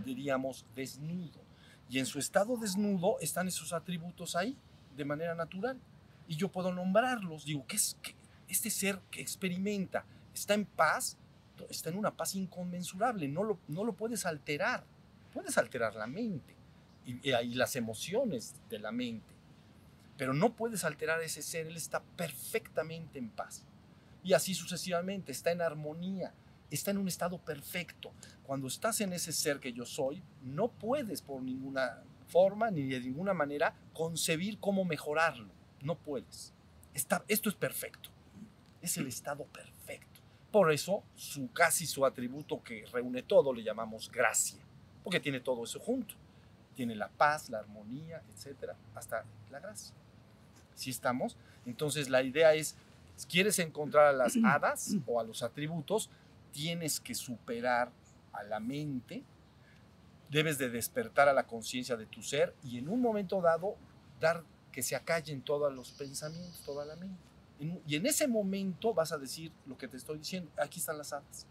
[0.03, 1.39] diríamos, desnudo.
[1.89, 4.57] Y en su estado desnudo están esos atributos ahí,
[4.95, 5.79] de manera natural
[6.27, 7.45] y yo puedo nombrarlos.
[7.45, 8.15] Digo, ¿qué es qué?
[8.47, 10.05] este ser que experimenta?
[10.33, 11.17] Está en paz,
[11.69, 14.83] está en una paz inconmensurable, no lo, no lo puedes alterar.
[15.33, 16.55] Puedes alterar la mente
[17.05, 19.33] y, y las emociones de la mente,
[20.17, 23.65] pero no puedes alterar ese ser, él está perfectamente en paz.
[24.23, 26.33] Y así sucesivamente, está en armonía,
[26.71, 28.11] está en un estado perfecto.
[28.43, 33.01] Cuando estás en ese ser que yo soy, no puedes por ninguna forma ni de
[33.01, 35.54] ninguna manera concebir cómo mejorarlo
[35.85, 36.53] no puedes.
[36.93, 38.09] Está, esto es perfecto.
[38.81, 40.19] Es el estado perfecto.
[40.51, 44.61] por eso su casi su atributo que reúne todo le llamamos gracia,
[45.03, 46.15] porque tiene todo eso junto.
[46.75, 49.93] Tiene la paz, la armonía, etcétera, hasta la gracia.
[50.75, 51.35] ¿Sí estamos?
[51.65, 52.75] Entonces la idea es,
[53.29, 56.09] ¿quieres encontrar a las hadas o a los atributos?
[56.51, 57.91] Tienes que superar
[58.31, 59.23] a la mente,
[60.29, 63.75] debes de despertar a la conciencia de tu ser y en un momento dado
[64.19, 64.43] dar
[64.75, 67.15] que se acallen todos los pensamientos, toda la mente.
[67.61, 70.51] En- y en ese momento vas a decir lo que te estoy diciendo.
[70.61, 71.47] Aquí están las hadas.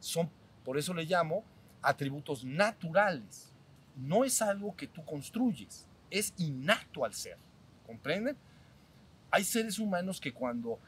[0.00, 0.28] Son,
[0.62, 1.44] por eso le llamo
[1.80, 3.50] atributos naturales.
[3.96, 7.38] No es algo que tú construyes, es innato al ser.
[7.86, 8.36] ¿Comprenden?
[9.30, 10.78] Hay seres humanos que cuando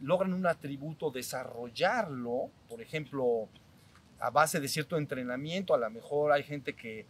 [0.00, 3.46] logran un atributo, desarrollarlo, por ejemplo,
[4.18, 7.04] a base de cierto entrenamiento, a lo mejor hay gente que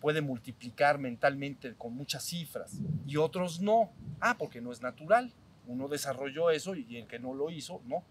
[0.00, 3.90] puede multiplicar mentalmente con muchas cifras y otros no.
[4.20, 5.32] Ah, porque no es natural.
[5.66, 8.04] Uno desarrolló eso y el que no lo hizo, no.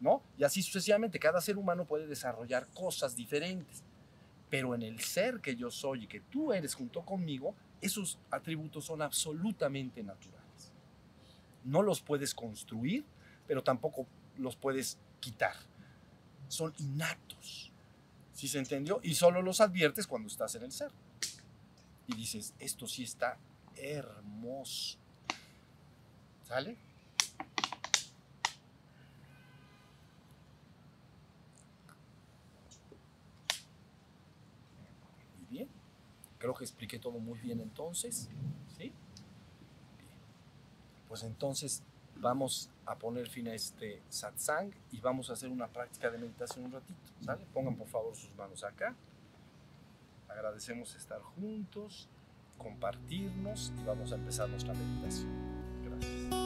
[0.00, 0.22] ¿No?
[0.36, 3.82] Y así sucesivamente, cada ser humano puede desarrollar cosas diferentes.
[4.50, 8.84] Pero en el ser que yo soy y que tú eres junto conmigo, esos atributos
[8.84, 10.72] son absolutamente naturales.
[11.64, 13.04] No los puedes construir,
[13.46, 14.06] pero tampoco
[14.36, 15.54] los puedes quitar.
[16.48, 17.72] Son innatos.
[18.34, 19.00] ¿Sí se entendió?
[19.02, 20.90] Y solo los adviertes cuando estás en el ser.
[22.06, 23.38] Y dices, esto sí está
[23.76, 24.98] hermoso.
[26.44, 26.76] ¿Sale?
[35.38, 35.68] Muy bien.
[36.38, 38.28] Creo que expliqué todo muy bien entonces.
[38.76, 38.92] ¿Sí?
[39.98, 40.12] Bien.
[41.08, 41.82] Pues entonces
[42.16, 46.66] vamos a poner fin a este satsang y vamos a hacer una práctica de meditación
[46.66, 47.00] un ratito.
[47.20, 47.46] ¿Sale?
[47.52, 48.94] Pongan por favor sus manos acá.
[50.34, 52.08] Agradecemos estar juntos,
[52.58, 55.30] compartirnos y vamos a empezar nuestra meditación.
[55.84, 56.44] Gracias.